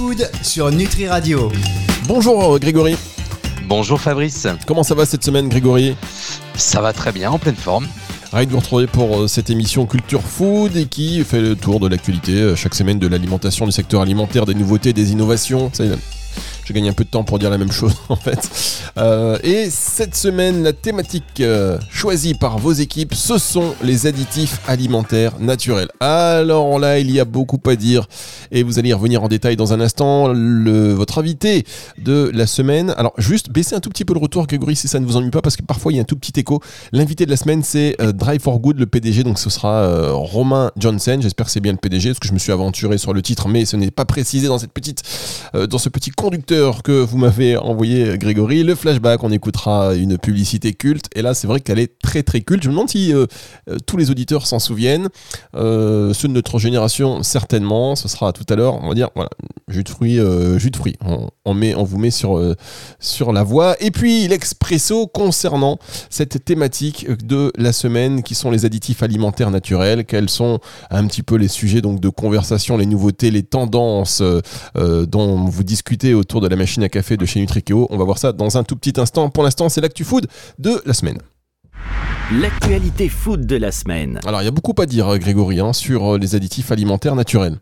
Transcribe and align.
Food 0.00 0.30
sur 0.42 0.70
Nutri 0.70 1.06
Radio. 1.08 1.52
Bonjour 2.06 2.58
Grégory. 2.58 2.96
Bonjour 3.68 4.00
Fabrice. 4.00 4.46
Comment 4.66 4.82
ça 4.82 4.94
va 4.94 5.04
cette 5.04 5.22
semaine 5.22 5.50
Grégory? 5.50 5.94
Ça 6.54 6.80
va 6.80 6.94
très 6.94 7.12
bien, 7.12 7.30
en 7.30 7.38
pleine 7.38 7.54
forme. 7.54 7.86
Ravi 8.32 8.46
de 8.46 8.52
vous 8.52 8.60
retrouver 8.60 8.86
pour 8.86 9.18
euh, 9.18 9.28
cette 9.28 9.50
émission 9.50 9.84
Culture 9.84 10.22
Food 10.22 10.74
et 10.74 10.86
qui 10.86 11.22
fait 11.22 11.42
le 11.42 11.54
tour 11.54 11.80
de 11.80 11.86
l'actualité 11.86 12.32
euh, 12.32 12.56
chaque 12.56 12.74
semaine 12.74 12.98
de 12.98 13.06
l'alimentation, 13.08 13.66
du 13.66 13.72
secteur 13.72 14.00
alimentaire, 14.00 14.46
des 14.46 14.54
nouveautés, 14.54 14.94
des 14.94 15.12
innovations. 15.12 15.70
Ça, 15.74 15.84
j'ai 16.70 16.74
gagné 16.74 16.88
un 16.90 16.92
peu 16.92 17.02
de 17.02 17.08
temps 17.08 17.24
pour 17.24 17.40
dire 17.40 17.50
la 17.50 17.58
même 17.58 17.72
chose 17.72 17.94
en 18.08 18.14
fait. 18.14 18.48
Euh, 18.96 19.38
et 19.42 19.70
cette 19.70 20.14
semaine, 20.14 20.62
la 20.62 20.72
thématique 20.72 21.40
euh, 21.40 21.78
choisie 21.90 22.34
par 22.34 22.58
vos 22.58 22.70
équipes, 22.70 23.12
ce 23.12 23.38
sont 23.38 23.74
les 23.82 24.06
additifs 24.06 24.60
alimentaires 24.68 25.32
naturels. 25.40 25.88
Alors 25.98 26.78
là, 26.78 27.00
il 27.00 27.10
y 27.10 27.18
a 27.18 27.24
beaucoup 27.24 27.58
à 27.68 27.74
dire 27.74 28.06
et 28.52 28.62
vous 28.62 28.78
allez 28.78 28.90
y 28.90 28.92
revenir 28.92 29.24
en 29.24 29.26
détail 29.26 29.56
dans 29.56 29.72
un 29.72 29.80
instant. 29.80 30.32
Votre 30.32 31.18
invité 31.18 31.64
de 31.98 32.30
la 32.32 32.46
semaine, 32.46 32.94
alors 32.96 33.14
juste 33.18 33.50
baisser 33.50 33.74
un 33.74 33.80
tout 33.80 33.90
petit 33.90 34.04
peu 34.04 34.14
le 34.14 34.20
retour, 34.20 34.46
Grégory, 34.46 34.76
si 34.76 34.86
ça 34.86 35.00
ne 35.00 35.06
vous 35.06 35.16
ennuie 35.16 35.30
pas, 35.30 35.42
parce 35.42 35.56
que 35.56 35.62
parfois 35.62 35.92
il 35.92 35.96
y 35.96 35.98
a 35.98 36.02
un 36.02 36.04
tout 36.04 36.16
petit 36.16 36.38
écho. 36.38 36.60
L'invité 36.92 37.26
de 37.26 37.30
la 37.30 37.36
semaine, 37.36 37.64
c'est 37.64 37.96
euh, 38.00 38.12
Drive 38.12 38.42
for 38.42 38.60
Good, 38.60 38.78
le 38.78 38.86
PDG, 38.86 39.24
donc 39.24 39.40
ce 39.40 39.50
sera 39.50 40.10
Romain 40.12 40.70
Johnson. 40.76 41.18
J'espère 41.20 41.46
que 41.46 41.52
c'est 41.52 41.60
bien 41.60 41.72
le 41.72 41.78
PDG, 41.78 42.10
parce 42.10 42.20
que 42.20 42.28
je 42.28 42.32
me 42.32 42.38
suis 42.38 42.52
aventuré 42.52 42.96
sur 42.96 43.12
le 43.12 43.22
titre, 43.22 43.48
mais 43.48 43.64
ce 43.64 43.76
n'est 43.76 43.90
pas 43.90 44.04
précisé 44.04 44.46
dans 44.46 44.58
cette 44.58 44.72
petite, 44.72 45.02
dans 45.52 45.78
ce 45.78 45.88
petit 45.88 46.10
conducteur 46.10 46.59
que 46.82 46.92
vous 46.92 47.16
m'avez 47.16 47.56
envoyé, 47.56 48.18
Grégory. 48.18 48.62
Le 48.62 48.74
flashback, 48.74 49.22
on 49.24 49.30
écoutera 49.30 49.94
une 49.94 50.18
publicité 50.18 50.72
culte. 50.72 51.06
Et 51.14 51.22
là, 51.22 51.32
c'est 51.32 51.46
vrai 51.46 51.60
qu'elle 51.60 51.78
est 51.78 51.98
très 52.02 52.22
très 52.22 52.42
culte. 52.42 52.62
Je 52.62 52.68
me 52.68 52.74
demande 52.74 52.90
si 52.90 53.14
euh, 53.14 53.26
euh, 53.68 53.78
tous 53.86 53.96
les 53.96 54.10
auditeurs 54.10 54.46
s'en 54.46 54.58
souviennent. 54.58 55.08
Euh, 55.54 56.12
ceux 56.12 56.28
de 56.28 56.32
notre 56.32 56.58
génération, 56.58 57.22
certainement. 57.22 57.96
Ce 57.96 58.08
sera 58.08 58.32
tout 58.32 58.44
à 58.48 58.56
l'heure. 58.56 58.82
On 58.82 58.88
va 58.88 58.94
dire, 58.94 59.08
voilà, 59.14 59.30
jus 59.68 59.84
de 59.84 59.88
fruits, 59.88 60.18
jus 60.58 60.70
de 60.70 60.76
fruits. 60.76 60.96
On, 61.44 61.54
met, 61.54 61.74
on 61.74 61.84
vous 61.84 61.98
met 61.98 62.10
sur, 62.10 62.40
sur 62.98 63.32
la 63.32 63.42
voie. 63.42 63.76
Et 63.80 63.90
puis 63.90 64.28
l'expresso 64.28 65.06
concernant 65.06 65.78
cette 66.10 66.44
thématique 66.44 67.08
de 67.24 67.52
la 67.56 67.72
semaine, 67.72 68.22
qui 68.22 68.34
sont 68.34 68.50
les 68.50 68.64
additifs 68.66 69.02
alimentaires 69.02 69.50
naturels. 69.50 70.04
Quels 70.04 70.30
sont 70.30 70.60
un 70.90 71.06
petit 71.06 71.22
peu 71.22 71.36
les 71.36 71.48
sujets 71.48 71.80
donc 71.80 72.00
de 72.00 72.08
conversation, 72.08 72.76
les 72.76 72.86
nouveautés, 72.86 73.30
les 73.30 73.42
tendances 73.42 74.22
dont 74.74 75.44
vous 75.44 75.64
discutez 75.64 76.14
autour 76.14 76.40
de 76.40 76.48
la 76.48 76.49
machine 76.56 76.82
à 76.82 76.88
café 76.88 77.16
de 77.16 77.24
chez 77.24 77.40
Nutrikeo. 77.40 77.86
On 77.90 77.96
va 77.96 78.04
voir 78.04 78.18
ça 78.18 78.32
dans 78.32 78.56
un 78.56 78.64
tout 78.64 78.76
petit 78.76 79.00
instant. 79.00 79.30
Pour 79.30 79.42
l'instant, 79.42 79.68
c'est 79.68 79.80
l'actu 79.80 80.04
food 80.04 80.26
de 80.58 80.82
la 80.84 80.94
semaine. 80.94 81.18
L'actualité 82.32 83.08
food 83.08 83.46
de 83.46 83.56
la 83.56 83.72
semaine. 83.72 84.20
Alors, 84.24 84.40
il 84.42 84.44
y 84.44 84.48
a 84.48 84.52
beaucoup 84.52 84.74
à 84.78 84.86
dire, 84.86 85.18
Grégory, 85.18 85.58
hein, 85.60 85.72
sur 85.72 86.14
euh, 86.14 86.18
les 86.18 86.36
additifs 86.36 86.70
alimentaires 86.70 87.16
naturels. 87.16 87.58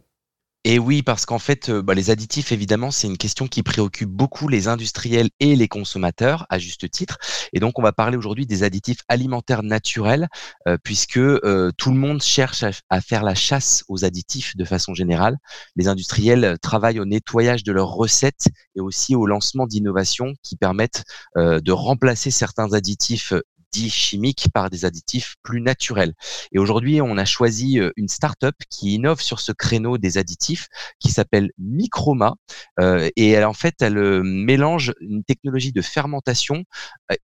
Et 0.70 0.78
oui, 0.78 1.02
parce 1.02 1.24
qu'en 1.24 1.38
fait, 1.38 1.70
euh, 1.70 1.80
bah, 1.80 1.94
les 1.94 2.10
additifs, 2.10 2.52
évidemment, 2.52 2.90
c'est 2.90 3.06
une 3.06 3.16
question 3.16 3.48
qui 3.48 3.62
préoccupe 3.62 4.10
beaucoup 4.10 4.48
les 4.48 4.68
industriels 4.68 5.30
et 5.40 5.56
les 5.56 5.66
consommateurs, 5.66 6.44
à 6.50 6.58
juste 6.58 6.90
titre. 6.90 7.16
Et 7.54 7.58
donc, 7.58 7.78
on 7.78 7.82
va 7.82 7.92
parler 7.92 8.18
aujourd'hui 8.18 8.44
des 8.44 8.64
additifs 8.64 8.98
alimentaires 9.08 9.62
naturels, 9.62 10.28
euh, 10.66 10.76
puisque 10.84 11.16
euh, 11.16 11.70
tout 11.78 11.90
le 11.90 11.96
monde 11.96 12.22
cherche 12.22 12.66
à, 12.90 13.00
faire 13.00 13.22
la 13.22 13.34
chasse 13.34 13.82
aux 13.88 14.04
additifs 14.04 14.56
de 14.58 14.64
façon 14.66 14.92
générale. 14.92 15.38
Les 15.74 15.88
industriels 15.88 16.58
travaillent 16.60 17.00
au 17.00 17.06
nettoyage 17.06 17.64
de 17.64 17.72
leurs 17.72 17.94
recettes 17.94 18.48
et 18.76 18.82
aussi 18.82 19.16
au 19.16 19.24
lancement 19.24 19.66
d'innovations 19.66 20.34
qui 20.42 20.56
permettent 20.56 21.04
de 21.36 21.72
remplacer 21.72 22.30
certains 22.30 22.74
additifs 22.74 23.32
dits 23.72 23.90
chimiques 23.90 24.48
par 24.52 24.70
des 24.70 24.84
additifs 24.84 25.36
plus 25.42 25.60
naturels. 25.60 26.14
Et 26.52 26.58
aujourd'hui, 26.58 27.00
on 27.00 27.16
a 27.16 27.24
choisi 27.24 27.80
euh, 27.80 27.90
une 27.96 28.08
start-up 28.08 28.54
qui 28.70 28.94
innove 28.94 29.20
sur 29.20 29.40
ce 29.40 29.52
créneau 29.52 29.98
des 29.98 30.18
additifs 30.18 30.68
qui 30.98 31.10
s'appelle 31.10 31.50
Microma. 31.58 32.34
Euh, 32.80 33.08
et 33.16 33.30
elle, 33.30 33.44
en 33.44 33.52
fait, 33.52 33.74
elle 33.80 33.98
euh, 33.98 34.22
mélange 34.22 34.94
une 35.00 35.24
technologie 35.24 35.72
de 35.72 35.82
fermentation 35.82 36.64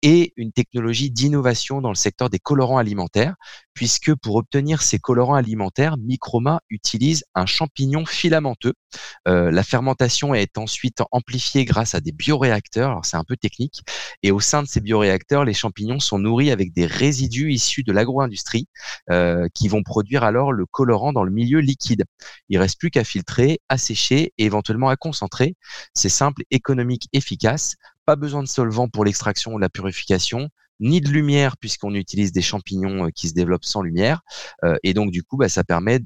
et 0.01 0.33
une 0.35 0.51
technologie 0.51 1.11
d'innovation 1.11 1.81
dans 1.81 1.89
le 1.89 1.95
secteur 1.95 2.29
des 2.29 2.39
colorants 2.39 2.77
alimentaires, 2.77 3.35
puisque 3.73 4.13
pour 4.15 4.35
obtenir 4.35 4.81
ces 4.81 4.99
colorants 4.99 5.35
alimentaires, 5.35 5.97
Microma 5.97 6.61
utilise 6.69 7.23
un 7.35 7.45
champignon 7.45 8.05
filamenteux. 8.05 8.73
la 9.25 9.63
fermentation 9.63 10.33
est 10.33 10.57
ensuite 10.57 11.01
amplifiée 11.11 11.65
grâce 11.65 11.95
à 11.95 12.01
des 12.01 12.11
bioréacteurs. 12.11 12.91
Alors 12.91 13.05
c'est 13.05 13.17
un 13.17 13.23
peu 13.23 13.37
technique. 13.37 13.81
Et 14.23 14.31
au 14.31 14.39
sein 14.39 14.63
de 14.63 14.67
ces 14.67 14.81
bioréacteurs, 14.81 15.45
les 15.45 15.53
champignons 15.53 15.99
sont 15.99 16.19
nourris 16.19 16.51
avec 16.51 16.73
des 16.73 16.85
résidus 16.85 17.51
issus 17.51 17.83
de 17.83 17.91
l'agro-industrie 17.91 18.67
euh, 19.09 19.47
qui 19.53 19.67
vont 19.67 19.83
produire 19.83 20.23
alors 20.23 20.51
le 20.51 20.65
colorant 20.65 21.13
dans 21.13 21.23
le 21.23 21.31
milieu 21.31 21.59
liquide. 21.59 22.05
Il 22.49 22.57
reste 22.57 22.79
plus 22.79 22.91
qu'à 22.91 23.03
filtrer, 23.03 23.59
à 23.69 23.77
sécher 23.77 24.33
et 24.37 24.45
éventuellement 24.45 24.89
à 24.89 24.95
concentrer. 24.95 25.55
C'est 25.93 26.09
simple, 26.09 26.43
économique, 26.51 27.07
efficace. 27.13 27.75
Pas 28.05 28.15
besoin 28.15 28.43
de 28.43 28.47
solvant 28.47 28.89
pour 28.89 29.05
l'extraction 29.05 29.53
ou 29.53 29.59
la 29.59 29.69
purification 29.69 30.49
ni 30.81 30.99
de 30.99 31.09
lumière 31.09 31.55
puisqu'on 31.57 31.93
utilise 31.93 32.31
des 32.33 32.41
champignons 32.41 33.05
euh, 33.05 33.09
qui 33.15 33.29
se 33.29 33.33
développent 33.33 33.63
sans 33.63 33.81
lumière. 33.81 34.21
Euh, 34.65 34.75
et 34.83 34.93
donc 34.93 35.11
du 35.11 35.23
coup, 35.23 35.37
bah, 35.37 35.47
ça 35.47 35.63
permet 35.63 35.99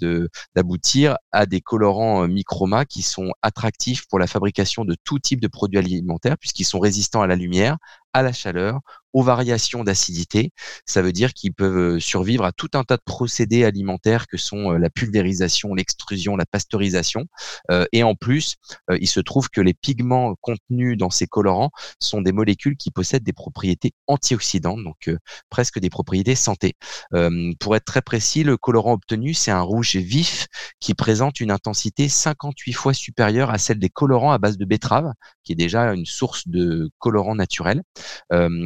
d'aboutir 0.55 1.17
à 1.31 1.45
des 1.45 1.61
colorants 1.61 2.23
euh, 2.23 2.27
microma 2.27 2.85
qui 2.85 3.01
sont 3.01 3.31
attractifs 3.41 4.05
pour 4.07 4.19
la 4.19 4.27
fabrication 4.27 4.85
de 4.85 4.95
tout 5.03 5.17
type 5.17 5.41
de 5.41 5.47
produits 5.47 5.79
alimentaires 5.79 6.37
puisqu'ils 6.37 6.65
sont 6.65 6.79
résistants 6.79 7.21
à 7.21 7.27
la 7.27 7.35
lumière, 7.35 7.77
à 8.13 8.21
la 8.21 8.33
chaleur, 8.33 8.79
aux 9.15 9.23
variations 9.23 9.85
d'acidité. 9.85 10.51
Ça 10.85 11.01
veut 11.01 11.13
dire 11.13 11.33
qu'ils 11.33 11.53
peuvent 11.53 11.95
euh, 11.95 11.99
survivre 12.01 12.43
à 12.43 12.51
tout 12.51 12.67
un 12.73 12.83
tas 12.83 12.97
de 12.97 13.01
procédés 13.05 13.63
alimentaires 13.63 14.27
que 14.27 14.35
sont 14.35 14.73
euh, 14.73 14.77
la 14.77 14.89
pulvérisation, 14.89 15.73
l'extrusion, 15.73 16.35
la 16.35 16.45
pasteurisation. 16.45 17.23
Euh, 17.71 17.85
et 17.93 18.03
en 18.03 18.15
plus, 18.15 18.55
il 18.99 19.07
se 19.07 19.21
trouve 19.21 19.49
que 19.49 19.61
les 19.61 19.73
pigments 19.73 20.35
contenus 20.41 20.97
dans 20.97 21.09
ces 21.09 21.27
colorants 21.27 21.71
sont 22.01 22.21
des 22.21 22.33
molécules 22.33 22.75
qui 22.75 22.91
possèdent 22.91 23.23
des 23.23 23.31
propriétés 23.31 23.93
antioxydantes, 24.07 24.83
donc 24.83 25.09
presque 25.49 25.79
des 25.79 25.89
propriétés 25.89 26.35
santé. 26.35 26.73
pour 27.59 27.75
être 27.75 27.85
très 27.85 28.01
précis, 28.01 28.43
le 28.43 28.57
colorant 28.57 28.93
obtenu, 28.93 29.33
c'est 29.33 29.51
un 29.51 29.61
rouge 29.61 29.95
vif 29.95 30.47
qui 30.81 30.93
présente 30.93 31.39
une 31.39 31.51
intensité 31.51 32.09
58 32.09 32.73
fois 32.73 32.93
supérieure 32.93 33.49
à 33.49 33.57
celle 33.57 33.79
des 33.79 33.89
colorants 33.89 34.31
à 34.31 34.37
base 34.37 34.57
de 34.57 34.65
betterave, 34.65 35.13
qui 35.43 35.53
est 35.53 35.55
déjà 35.55 35.93
une 35.93 36.05
source 36.05 36.47
de 36.47 36.89
colorant 36.99 37.35
naturel 37.35 37.81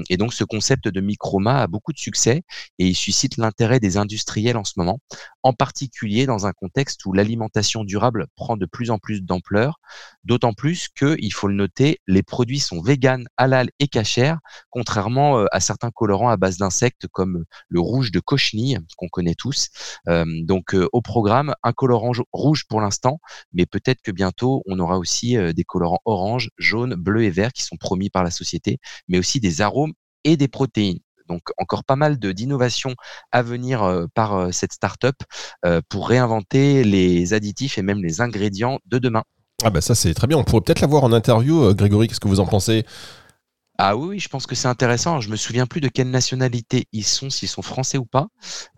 et 0.09 0.17
donc 0.17 0.33
ce 0.39 0.45
concept 0.45 0.87
de 0.87 1.01
microma 1.01 1.63
a 1.63 1.67
beaucoup 1.67 1.91
de 1.91 1.97
succès 1.97 2.43
et 2.77 2.87
il 2.87 2.95
suscite 2.95 3.35
l'intérêt 3.35 3.81
des 3.81 3.97
industriels 3.97 4.55
en 4.55 4.63
ce 4.63 4.73
moment, 4.77 4.99
en 5.43 5.51
particulier 5.51 6.25
dans 6.25 6.47
un 6.47 6.53
contexte 6.53 7.05
où 7.05 7.11
l'alimentation 7.11 7.83
durable 7.83 8.27
prend 8.35 8.55
de 8.55 8.65
plus 8.65 8.89
en 8.89 8.99
plus 8.99 9.21
d'ampleur, 9.21 9.81
d'autant 10.23 10.53
plus 10.53 10.87
que, 10.95 11.17
il 11.19 11.31
faut 11.31 11.49
le 11.49 11.55
noter, 11.55 11.99
les 12.07 12.23
produits 12.23 12.59
sont 12.59 12.81
vegan, 12.81 13.27
halal 13.35 13.69
et 13.79 13.89
cachers, 13.89 14.35
contrairement 14.69 15.45
à 15.51 15.59
certains 15.59 15.91
colorants 15.91 16.29
à 16.29 16.37
base 16.37 16.57
d'insectes 16.57 17.07
comme 17.11 17.43
le 17.67 17.81
rouge 17.81 18.11
de 18.11 18.21
cochenille 18.21 18.79
qu'on 18.95 19.09
connaît 19.09 19.35
tous. 19.35 19.67
donc 20.07 20.73
au 20.93 21.01
programme, 21.01 21.53
un 21.63 21.73
colorant 21.73 22.13
rouge 22.31 22.63
pour 22.69 22.79
l'instant, 22.79 23.19
mais 23.51 23.65
peut-être 23.65 24.01
que 24.01 24.11
bientôt 24.11 24.63
on 24.67 24.79
aura 24.79 24.99
aussi 24.99 25.35
des 25.53 25.65
colorants 25.65 25.99
orange, 26.05 26.49
jaune, 26.57 26.95
bleu 26.95 27.23
et 27.23 27.29
vert 27.29 27.51
qui 27.51 27.63
sont 27.63 27.75
promis 27.75 28.09
par 28.09 28.23
la 28.23 28.31
société, 28.31 28.79
mais 29.09 29.19
aussi 29.19 29.41
des 29.41 29.59
arômes 29.59 29.91
et 30.23 30.37
des 30.37 30.47
protéines. 30.47 30.99
Donc 31.29 31.43
encore 31.57 31.83
pas 31.83 31.95
mal 31.95 32.17
d'innovations 32.17 32.95
à 33.31 33.41
venir 33.43 33.83
euh, 33.83 34.07
par 34.13 34.35
euh, 34.35 34.51
cette 34.51 34.73
startup 34.73 35.15
euh, 35.65 35.79
pour 35.87 36.09
réinventer 36.09 36.83
les 36.83 37.33
additifs 37.33 37.77
et 37.77 37.83
même 37.83 38.01
les 38.01 38.19
ingrédients 38.19 38.79
de 38.87 38.97
demain. 38.97 39.23
Ah 39.63 39.69
bah 39.69 39.81
ça 39.81 39.93
c'est 39.93 40.13
très 40.13 40.25
bien, 40.25 40.37
on 40.37 40.43
pourrait 40.43 40.61
peut-être 40.61 40.81
l'avoir 40.81 41.03
en 41.03 41.11
interview, 41.11 41.73
Grégory, 41.75 42.07
qu'est-ce 42.07 42.21
que 42.21 42.29
vous 42.29 42.39
en 42.39 42.45
pensez? 42.45 42.85
Ah 43.81 43.95
oui, 43.95 44.19
je 44.19 44.27
pense 44.27 44.45
que 44.45 44.55
c'est 44.55 44.67
intéressant. 44.67 45.21
Je 45.21 45.29
me 45.29 45.37
souviens 45.37 45.65
plus 45.65 45.79
de 45.79 45.87
quelle 45.87 46.09
nationalité 46.09 46.87
ils 46.91 47.05
sont, 47.05 47.29
s'ils 47.29 47.47
sont 47.47 47.61
français 47.61 47.97
ou 47.97 48.03
pas, 48.03 48.27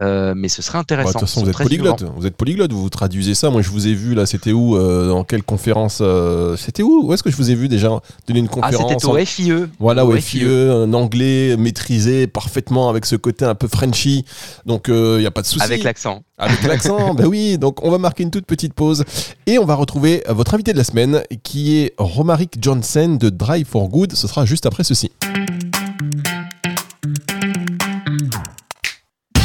euh, 0.04 0.36
mais 0.38 0.48
ce 0.48 0.62
serait 0.62 0.78
intéressant. 0.78 1.10
de 1.10 1.14
toute 1.14 1.22
façon, 1.22 1.42
vous 1.42 1.50
êtes 1.50 1.58
polyglotte. 1.58 2.04
Vous 2.16 2.28
êtes 2.28 2.38
polyglotte. 2.38 2.72
Vous 2.72 2.88
traduisez 2.92 3.34
ça. 3.34 3.50
Moi, 3.50 3.64
je 3.64 3.70
vous 3.70 3.88
ai 3.88 3.96
vu 3.96 4.14
là. 4.14 4.28
C'était 4.28 4.52
où 4.52 4.78
euh, 4.78 5.08
Dans 5.08 5.24
quelle 5.24 5.42
conférence 5.42 6.00
euh, 6.02 6.56
C'était 6.56 6.84
où? 6.84 7.02
Où 7.04 7.14
est-ce 7.14 7.24
que 7.24 7.32
je 7.32 7.36
vous 7.36 7.50
ai 7.50 7.56
vu 7.56 7.68
déjà? 7.68 7.90
Donner 8.28 8.42
une 8.42 8.48
conférence 8.48 8.76
Ah, 8.80 8.94
c'était 8.94 9.06
au 9.06 9.26
FIE. 9.26 9.52
Voilà, 9.80 10.06
au, 10.06 10.16
FIE, 10.16 10.46
un 10.46 10.94
anglais 10.94 11.58
maîtrisé 11.58 12.28
parfaitement 12.28 12.88
avec 12.88 13.08
ce 13.08 13.16
côté 13.16 13.44
un 13.44 13.56
peu 13.56 13.68
Frenchy. 13.68 14.24
Donc, 14.68 14.86
il 14.88 15.18
n'y 15.18 15.26
a 15.26 15.32
pas 15.32 15.42
de 15.42 15.48
souci. 15.48 15.64
Avec 15.64 15.82
l'accent. 15.82 16.22
Avec 16.42 16.64
l'accent, 16.64 17.14
ben 17.14 17.28
oui. 17.28 17.58
Donc, 17.60 17.86
on 17.86 17.92
va 17.92 18.00
marquer 18.00 18.24
une 18.24 18.32
toute 18.32 18.48
petite 18.48 18.74
pause 18.74 19.06
et 19.46 19.60
on 19.60 19.66
va 19.66 19.76
retrouver 19.76 20.24
votre 20.28 20.56
invité 20.56 20.74
de 20.74 20.78
la 20.78 20.84
semaine, 20.84 21.22
qui 21.44 21.78
est 21.78 21.94
Romaric 22.00 22.58
Johnson 22.60 23.18
de 23.20 23.30
Drive 23.30 23.68
for 23.68 23.88
Good. 23.88 24.14
Ce 24.14 24.28
sera 24.28 24.44
juste 24.44 24.66
après 24.66 24.84
ceci. 24.84 25.12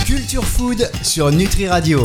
Culture 0.07 0.45
Food 0.45 0.91
sur 1.03 1.31
Nutri 1.31 1.69
Radio. 1.69 2.03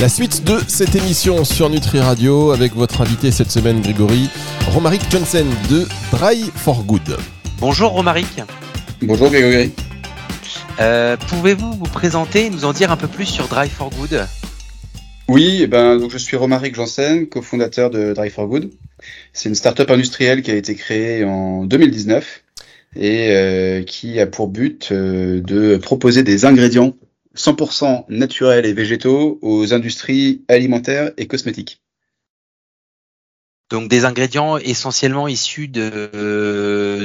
La 0.00 0.08
suite 0.08 0.42
de 0.44 0.58
cette 0.66 0.96
émission 0.96 1.44
sur 1.44 1.70
Nutri 1.70 2.00
Radio 2.00 2.50
avec 2.50 2.74
votre 2.74 3.00
invité 3.00 3.30
cette 3.30 3.50
semaine, 3.52 3.80
Grégory, 3.80 4.28
Romaric 4.72 5.02
Johnson 5.08 5.46
de 5.70 5.86
Drive 6.10 6.50
for 6.56 6.82
Good. 6.82 7.16
Bonjour 7.60 7.92
Romaric. 7.92 8.42
Bonjour 9.02 9.30
Grégory. 9.30 9.72
Euh, 10.80 11.16
pouvez-vous 11.16 11.72
vous 11.72 11.84
présenter 11.84 12.46
et 12.46 12.50
nous 12.50 12.64
en 12.64 12.72
dire 12.72 12.90
un 12.90 12.96
peu 12.96 13.08
plus 13.08 13.26
sur 13.26 13.48
Drive 13.48 13.70
for 13.70 13.90
Good? 13.90 14.26
Oui, 15.28 15.60
eh 15.62 15.66
ben, 15.66 15.98
donc 15.98 16.10
je 16.10 16.18
suis 16.18 16.36
Romaric 16.36 16.74
Janssen, 16.74 17.28
cofondateur 17.28 17.90
de 17.90 18.12
Drive 18.12 18.32
for 18.32 18.46
Good. 18.46 18.70
C'est 19.32 19.48
une 19.48 19.54
start-up 19.54 19.90
industrielle 19.90 20.42
qui 20.42 20.50
a 20.50 20.54
été 20.54 20.74
créée 20.74 21.24
en 21.24 21.64
2019 21.64 22.42
et 22.96 23.30
euh, 23.30 23.82
qui 23.82 24.20
a 24.20 24.26
pour 24.26 24.48
but 24.48 24.90
euh, 24.92 25.40
de 25.40 25.76
proposer 25.76 26.22
des 26.22 26.44
ingrédients 26.44 26.94
100% 27.36 28.04
naturels 28.08 28.66
et 28.66 28.72
végétaux 28.72 29.38
aux 29.42 29.72
industries 29.72 30.42
alimentaires 30.48 31.12
et 31.16 31.26
cosmétiques. 31.26 31.80
Donc 33.70 33.88
des 33.88 34.04
ingrédients 34.04 34.58
essentiellement 34.58 35.28
issus 35.28 35.68
de, 35.68 36.10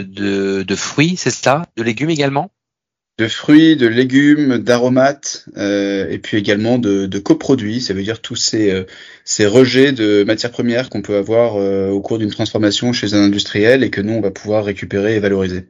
de, 0.05 0.63
de 0.63 0.75
fruits, 0.75 1.15
c'est 1.15 1.31
ça? 1.31 1.65
De 1.77 1.83
légumes 1.83 2.09
également? 2.09 2.51
De 3.17 3.27
fruits, 3.27 3.75
de 3.75 3.87
légumes, 3.87 4.59
d'aromates, 4.59 5.45
euh, 5.57 6.07
et 6.09 6.19
puis 6.19 6.37
également 6.37 6.77
de, 6.77 7.07
de, 7.07 7.19
coproduits. 7.19 7.81
Ça 7.81 7.93
veut 7.93 8.03
dire 8.03 8.21
tous 8.21 8.35
ces, 8.35 8.71
euh, 8.71 8.83
ces 9.25 9.47
rejets 9.47 9.91
de 9.91 10.23
matières 10.23 10.51
premières 10.51 10.89
qu'on 10.89 11.01
peut 11.01 11.17
avoir 11.17 11.55
euh, 11.55 11.89
au 11.89 11.99
cours 11.99 12.19
d'une 12.19 12.29
transformation 12.29 12.93
chez 12.93 13.15
un 13.15 13.23
industriel 13.23 13.83
et 13.83 13.89
que 13.89 14.01
nous, 14.01 14.13
on 14.13 14.21
va 14.21 14.29
pouvoir 14.29 14.65
récupérer 14.65 15.15
et 15.15 15.19
valoriser. 15.19 15.67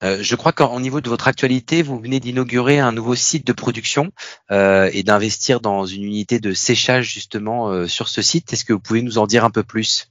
je 0.00 0.36
crois 0.36 0.52
qu'au 0.52 0.78
niveau 0.78 1.00
de 1.00 1.08
votre 1.08 1.26
actualité, 1.26 1.82
vous 1.82 1.98
venez 1.98 2.20
d'inaugurer 2.20 2.78
un 2.78 2.92
nouveau 2.92 3.16
site 3.16 3.44
de 3.44 3.52
production 3.52 4.12
et 4.48 5.02
d'investir 5.02 5.60
dans 5.60 5.86
une 5.86 6.04
unité 6.04 6.38
de 6.38 6.54
séchage 6.54 7.12
justement 7.12 7.88
sur 7.88 8.06
ce 8.08 8.22
site. 8.22 8.52
Est-ce 8.52 8.64
que 8.64 8.72
vous 8.72 8.78
pouvez 8.78 9.02
nous 9.02 9.18
en 9.18 9.26
dire 9.26 9.44
un 9.44 9.50
peu 9.50 9.64
plus? 9.64 10.06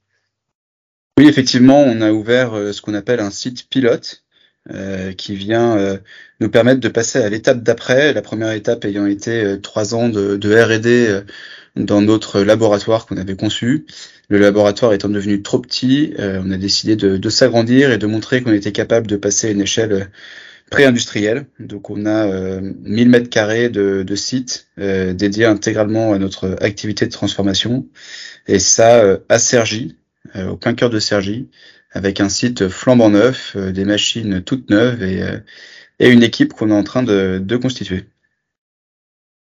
Oui, 1.17 1.29
effectivement, 1.29 1.81
on 1.81 2.01
a 2.01 2.11
ouvert 2.11 2.51
ce 2.73 2.81
qu'on 2.81 2.95
appelle 2.95 3.21
un 3.21 3.31
site 3.31 3.69
pilote 3.69 4.26
euh, 4.71 5.13
qui 5.13 5.35
vient 5.35 5.77
euh, 5.77 5.97
nous 6.41 6.49
permettre 6.49 6.81
de 6.81 6.89
passer 6.89 7.19
à 7.19 7.29
l'étape 7.29 7.63
d'après. 7.63 8.11
La 8.11 8.21
première 8.21 8.51
étape 8.51 8.83
ayant 8.83 9.05
été 9.05 9.41
euh, 9.41 9.57
trois 9.57 9.95
ans 9.95 10.09
de, 10.09 10.35
de 10.35 10.53
R&D 10.53 11.21
dans 11.77 12.01
notre 12.01 12.41
laboratoire 12.41 13.05
qu'on 13.05 13.15
avait 13.15 13.37
conçu. 13.37 13.85
Le 14.27 14.39
laboratoire 14.39 14.91
étant 14.91 15.07
devenu 15.07 15.41
trop 15.41 15.59
petit, 15.59 16.13
on 16.17 16.51
a 16.51 16.57
décidé 16.57 16.97
de, 16.97 17.15
de 17.15 17.29
s'agrandir 17.29 17.91
et 17.91 17.97
de 17.97 18.07
montrer 18.07 18.41
qu'on 18.41 18.51
était 18.51 18.73
capable 18.73 19.07
de 19.07 19.15
passer 19.15 19.47
à 19.47 19.51
une 19.51 19.61
échelle 19.61 20.09
pré-industrielle. 20.69 21.45
Donc 21.59 21.89
on 21.89 22.05
a 22.05 22.59
1000 22.59 23.09
mètres 23.09 23.29
carrés 23.29 23.69
de, 23.69 24.03
de 24.03 24.15
sites 24.15 24.67
dédiés 24.77 25.45
intégralement 25.45 26.11
à 26.13 26.17
notre 26.17 26.57
activité 26.61 27.05
de 27.05 27.11
transformation. 27.11 27.87
Et 28.47 28.59
ça 28.59 29.19
à 29.29 29.39
Sergi, 29.39 29.95
au 30.35 30.57
plein 30.57 30.73
cœur 30.73 30.89
de 30.89 30.99
Sergi, 30.99 31.47
avec 31.97 32.21
un 32.21 32.29
site 32.29 32.69
flambant 32.69 33.09
neuf, 33.09 33.53
euh, 33.55 33.71
des 33.71 33.83
machines 33.83 34.43
toutes 34.43 34.69
neuves 34.69 35.01
et, 35.01 35.23
euh, 35.23 35.39
et 35.99 36.09
une 36.09 36.23
équipe 36.23 36.53
qu'on 36.53 36.69
est 36.69 36.75
en 36.75 36.83
train 36.83 37.03
de, 37.03 37.41
de, 37.43 37.57
constituer. 37.57 38.05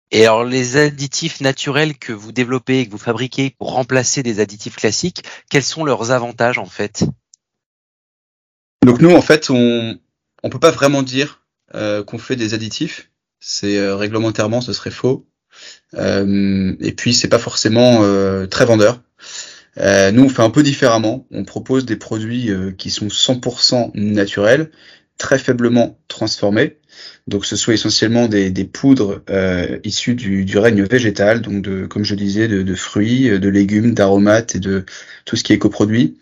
Et 0.09 0.25
alors 0.25 0.43
les 0.43 0.75
additifs 0.75 1.39
naturels 1.39 1.97
que 1.97 2.11
vous 2.11 2.31
développez 2.31 2.79
et 2.79 2.85
que 2.85 2.91
vous 2.91 2.97
fabriquez 2.97 3.55
pour 3.57 3.73
remplacer 3.73 4.23
des 4.23 4.39
additifs 4.39 4.75
classiques, 4.75 5.23
quels 5.49 5.63
sont 5.63 5.85
leurs 5.85 6.11
avantages 6.11 6.57
en 6.57 6.65
fait? 6.65 7.05
Donc 8.83 8.99
nous 8.99 9.11
en 9.11 9.21
fait 9.21 9.49
on 9.49 9.99
on 10.43 10.49
peut 10.49 10.59
pas 10.59 10.71
vraiment 10.71 11.03
dire 11.03 11.45
euh, 11.75 12.03
qu'on 12.03 12.17
fait 12.17 12.35
des 12.35 12.53
additifs, 12.53 13.11
c'est 13.39 13.77
euh, 13.77 13.95
réglementairement 13.95 14.59
ce 14.59 14.73
serait 14.73 14.91
faux. 14.91 15.27
Euh, 15.93 16.75
et 16.79 16.93
puis 16.93 17.13
c'est 17.13 17.27
pas 17.27 17.39
forcément 17.39 18.01
très 18.47 18.65
vendeur. 18.65 19.01
Euh, 19.77 20.11
nous, 20.11 20.25
on 20.25 20.29
fait 20.29 20.41
un 20.41 20.49
peu 20.49 20.63
différemment. 20.63 21.25
On 21.31 21.45
propose 21.45 21.85
des 21.85 21.95
produits 21.95 22.51
euh, 22.51 22.71
qui 22.71 22.89
sont 22.89 23.07
100% 23.07 23.91
naturels, 23.95 24.71
très 25.17 25.37
faiblement 25.37 25.99
transformés. 26.07 26.77
Donc, 27.27 27.45
ce 27.45 27.55
soit 27.55 27.73
essentiellement 27.73 28.27
des, 28.27 28.49
des 28.49 28.65
poudres 28.65 29.21
euh, 29.29 29.77
issues 29.83 30.15
du, 30.15 30.45
du, 30.45 30.57
règne 30.57 30.83
végétal, 30.83 31.41
donc 31.41 31.61
de, 31.61 31.85
comme 31.85 32.03
je 32.03 32.15
disais, 32.15 32.47
de, 32.47 32.63
de 32.63 32.75
fruits, 32.75 33.39
de 33.39 33.49
légumes, 33.49 33.93
d'aromates 33.93 34.55
et 34.55 34.59
de 34.59 34.85
tout 35.25 35.35
ce 35.35 35.43
qui 35.43 35.53
est 35.53 35.59
coproduit, 35.59 36.17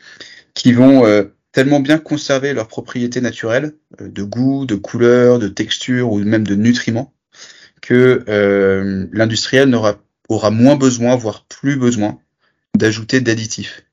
qui 0.54 0.74
vont 0.74 1.06
euh, 1.06 1.24
tellement 1.52 1.80
bien 1.80 1.98
conserver 1.98 2.54
leurs 2.54 2.68
propriétés 2.68 3.22
naturelles, 3.22 3.74
euh, 4.02 4.10
de 4.10 4.24
goût, 4.24 4.66
de 4.66 4.75
couleur, 4.75 5.40
de 5.40 5.48
texture 5.48 6.12
ou 6.12 6.19
même 6.19 6.45
de 6.45 6.56
nutriments, 6.56 7.13
que 7.81 8.24
l'industriel 9.13 9.74
aura, 9.74 9.98
aura 10.28 10.52
moins 10.52 10.75
besoin, 10.75 11.16
voire 11.16 11.45
plus 11.45 11.78
besoin 11.78 12.19
d'ajouter 12.75 13.21
d'additifs. 13.21 13.83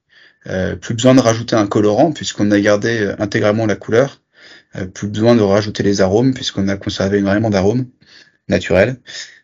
Euh, 0.46 0.76
plus 0.76 0.94
besoin 0.94 1.14
de 1.14 1.20
rajouter 1.20 1.56
un 1.56 1.66
colorant 1.66 2.12
puisqu'on 2.12 2.50
a 2.50 2.60
gardé 2.60 3.00
euh, 3.00 3.16
intégralement 3.18 3.66
la 3.66 3.76
couleur. 3.76 4.22
Euh, 4.76 4.86
plus 4.86 5.08
besoin 5.08 5.34
de 5.34 5.42
rajouter 5.42 5.82
les 5.82 6.00
arômes 6.00 6.34
puisqu'on 6.34 6.68
a 6.68 6.76
conservé 6.76 7.18
énormément 7.18 7.50
d'arômes 7.50 7.86
naturels. 8.48 9.00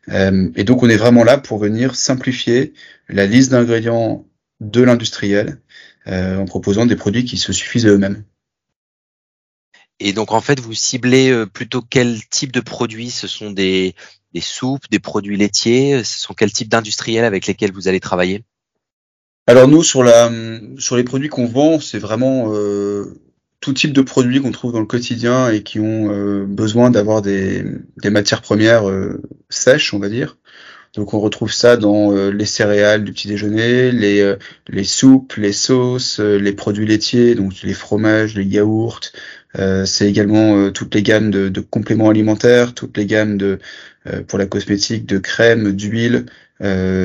Euh, 0.09 0.51
et 0.55 0.65
donc 0.65 0.83
on 0.83 0.89
est 0.89 0.97
vraiment 0.97 1.25
là 1.25 1.39
pour 1.39 1.59
venir 1.59 1.97
simplifier 1.97 2.73
la 3.09 3.27
liste 3.27 3.51
d'ingrédients 3.51 4.25
de 4.61 4.83
l'industriel 4.83 5.59
en 6.07 6.47
proposant 6.47 6.85
des 6.85 6.97
produits 6.97 7.25
qui 7.25 7.37
se 7.37 7.53
suffisent 7.53 7.87
eux-mêmes. 7.87 8.25
Et 10.01 10.13
donc 10.13 10.33
en 10.33 10.41
fait, 10.41 10.59
vous 10.59 10.75
ciblez 10.75 11.47
plutôt 11.53 11.81
quel 11.81 12.27
type 12.27 12.51
de 12.51 12.61
produits? 12.61 13.11
Ce 13.11 13.29
sont 13.29 13.53
des, 13.53 13.95
des 14.33 14.41
soupes, 14.41 14.83
des 14.91 14.99
produits 14.99 15.37
laitiers? 15.37 16.03
Ce 16.03 16.19
sont 16.19 16.35
quel 16.35 16.53
type 16.53 16.69
d'industriels 16.69 17.25
avec 17.25 17.47
lesquels 17.47 17.73
vous 17.73 17.87
allez 17.87 18.01
travailler? 18.01 18.45
Alors 19.47 19.69
nous, 19.69 19.83
sur, 19.83 20.05
la, 20.05 20.31
sur 20.79 20.97
les 20.97 21.05
produits 21.05 21.29
qu'on 21.29 21.47
vend, 21.47 21.81
c'est 21.81 21.99
vraiment 21.99 22.53
euh, 22.55 23.19
tout 23.61 23.73
type 23.73 23.93
de 23.93 24.03
produits 24.03 24.41
qu'on 24.41 24.53
trouve 24.53 24.73
dans 24.73 24.81
le 24.81 24.87
quotidien 24.87 25.49
et 25.51 25.63
qui 25.63 25.81
ont 25.81 26.13
euh, 26.13 26.45
besoin 26.45 26.91
d'avoir 26.91 27.23
des, 27.23 27.65
des, 28.03 28.11
matières 28.11 28.43
premières 28.43 28.89
euh, 28.89 29.21
sèches, 29.51 29.95
on 29.95 29.99
va 29.99 30.09
dire. 30.09 30.37
Donc 30.95 31.15
on 31.15 31.21
retrouve 31.21 31.53
ça 31.53 31.77
dans 31.77 32.13
euh, 32.13 32.31
les 32.31 32.45
céréales 32.45 33.03
du 33.03 33.13
petit 33.13 33.29
déjeuner, 33.29 33.93
les, 33.93 34.21
euh, 34.21 34.37
les 34.69 34.85
soupes, 34.85 35.35
les 35.35 35.53
sauces, 35.53 36.21
les 36.21 36.53
produits 36.53 36.87
laitiers, 36.87 37.35
donc 37.35 37.63
les 37.63 37.75
fromages, 37.75 38.37
les 38.37 38.45
yaourts. 38.45 39.01
c'est 39.87 40.09
également 40.09 40.71
toutes 40.71 40.95
les 40.95 41.03
gammes 41.03 41.31
de, 41.31 41.49
de, 41.49 41.61
compléments 41.61 42.11
alimentaires, 42.11 42.75
toutes 42.75 42.97
les 42.97 43.07
gammes 43.07 43.39
de 43.39 43.59
pour 44.27 44.39
la 44.39 44.47
cosmétique 44.47 45.07
de 45.07 45.19
crème, 45.19 45.73
d'huile, 45.73 46.15
euh, 46.15 46.31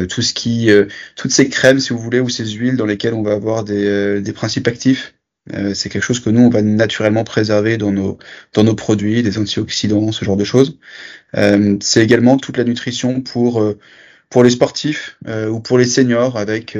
tout 0.07 0.21
ce 0.21 0.33
qui, 0.33 0.71
euh, 0.71 0.85
toutes 1.15 1.31
ces 1.31 1.49
crèmes, 1.49 1.79
si 1.79 1.93
vous 1.93 1.99
voulez, 1.99 2.19
ou 2.19 2.29
ces 2.29 2.45
huiles 2.45 2.77
dans 2.77 2.85
lesquelles 2.85 3.13
on 3.13 3.23
va 3.23 3.33
avoir 3.33 3.63
des, 3.63 3.85
euh, 3.85 4.21
des 4.21 4.33
principes 4.33 4.67
actifs. 4.67 5.15
c'est 5.73 5.89
quelque 5.89 6.03
chose 6.03 6.19
que 6.19 6.29
nous, 6.29 6.41
on 6.41 6.49
va 6.49 6.61
naturellement 6.61 7.23
préserver 7.23 7.77
dans 7.77 7.91
nos, 7.91 8.17
dans 8.53 8.63
nos 8.63 8.75
produits, 8.75 9.23
des 9.23 9.37
antioxydants, 9.37 10.11
ce 10.11 10.25
genre 10.25 10.37
de 10.37 10.43
choses. 10.43 10.77
c'est 11.81 12.03
également 12.03 12.37
toute 12.37 12.57
la 12.57 12.63
nutrition 12.65 13.21
pour 13.21 13.63
pour 14.29 14.43
les 14.43 14.49
sportifs 14.49 15.17
ou 15.25 15.59
pour 15.61 15.77
les 15.77 15.85
seniors 15.85 16.37
avec 16.37 16.75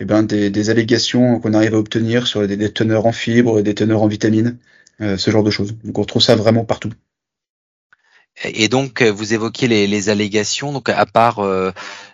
eh 0.00 0.04
ben 0.04 0.22
des, 0.24 0.50
des 0.50 0.70
allégations 0.70 1.40
qu'on 1.40 1.54
arrive 1.54 1.74
à 1.74 1.78
obtenir 1.78 2.26
sur 2.26 2.46
des, 2.46 2.56
des, 2.58 2.70
teneurs 2.70 3.06
en 3.06 3.12
fibres 3.12 3.62
des 3.62 3.74
teneurs 3.74 4.02
en 4.02 4.08
vitamines, 4.08 4.58
ce 5.00 5.30
genre 5.30 5.44
de 5.44 5.50
choses. 5.50 5.74
Donc 5.84 5.98
on 5.98 6.02
retrouve 6.02 6.22
ça 6.22 6.36
vraiment 6.36 6.64
partout. 6.66 6.92
Et 8.44 8.68
donc, 8.68 9.02
euh, 9.02 9.10
vous 9.10 9.34
évoquez 9.34 9.68
les, 9.68 9.86
les 9.86 10.08
allégations. 10.08 10.72
Donc, 10.72 10.88
à 10.88 11.06
part 11.06 11.40
euh, 11.40 11.70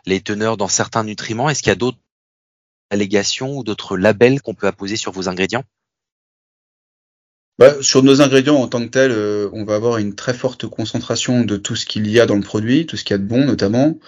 les 0.07 0.21
teneurs 0.21 0.57
dans 0.57 0.69
certains 0.69 1.05
nutriments, 1.05 1.49
est-ce 1.49 1.63
qu'il 1.63 1.71
y 1.71 1.73
a 1.73 1.77
d'autres 1.77 1.99
allégations 2.91 3.57
ou 3.57 3.65
d'autres 3.65 3.97
labels 3.97 4.41
qu'on 4.41 4.55
peut 4.55 4.67
apposer 4.67 4.97
sur 4.97 5.13
vos 5.13 5.29
ingrédients? 5.29 5.65
Bah, 7.59 7.75
Sur 7.81 8.03
nos 8.03 8.21
ingrédients 8.21 8.57
en 8.57 8.69
tant 8.69 8.81
que 8.81 8.91
tels, 8.91 9.11
euh, 9.11 9.49
on 9.53 9.65
va 9.65 9.75
avoir 9.75 9.99
une 9.99 10.15
très 10.15 10.35
forte 10.35 10.67
concentration 10.67 11.43
de 11.43 11.57
tout 11.57 11.77
ce 11.77 11.87
qu'il 11.87 12.09
y 12.09 12.21
a 12.21 12.27
dans 12.27 12.37
le 12.37 12.43
produit, 12.43 12.87
tout 12.87 12.97
ce 12.97 13.05
qu'il 13.05 13.15
y 13.15 13.17
a 13.17 13.19
de 13.19 13.27
bon 13.27 13.45
notamment. 13.45 13.99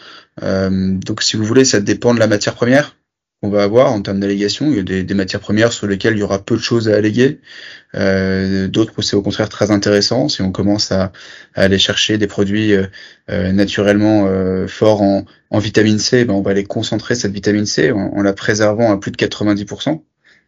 donc, 0.40 1.22
si 1.22 1.36
vous 1.36 1.44
voulez, 1.44 1.64
ça 1.64 1.80
dépend 1.80 2.14
de 2.14 2.20
la 2.20 2.28
matière 2.28 2.54
première 2.54 2.96
qu'on 3.40 3.48
va 3.48 3.62
avoir 3.62 3.92
en 3.92 4.02
termes 4.02 4.20
d'allégations. 4.20 4.70
Il 4.70 4.76
y 4.76 4.78
a 4.78 5.02
des, 5.02 5.14
matières 5.14 5.40
premières 5.40 5.72
sur 5.72 5.86
lesquelles 5.86 6.14
il 6.14 6.20
y 6.20 6.22
aura 6.22 6.44
peu 6.44 6.56
de 6.56 6.60
choses 6.60 6.88
à 6.88 6.96
alléguer. 6.96 7.40
Euh, 7.94 8.68
D'autres 8.68 9.00
c'est 9.02 9.16
au 9.16 9.22
contraire 9.22 9.48
très 9.48 9.70
intéressant 9.70 10.28
si 10.28 10.42
on 10.42 10.52
commence 10.52 10.92
à, 10.92 11.12
aller 11.54 11.78
chercher 11.78 12.18
des 12.18 12.26
produits 12.26 12.74
euh, 12.74 12.86
euh 13.30 13.52
naturellement 13.52 14.26
euh, 14.26 14.66
forts 14.66 15.02
en, 15.02 15.24
vitamine 15.58 15.98
C. 15.98 16.24
Ben 16.24 16.34
on 16.34 16.42
va 16.42 16.50
aller 16.52 16.64
concentrer 16.64 17.14
cette 17.14 17.32
vitamine 17.32 17.66
C 17.66 17.90
en, 17.92 18.22
la 18.22 18.32
préservant 18.32 18.92
à 18.92 18.98
plus 18.98 19.10
de 19.10 19.16
90%. 19.16 20.02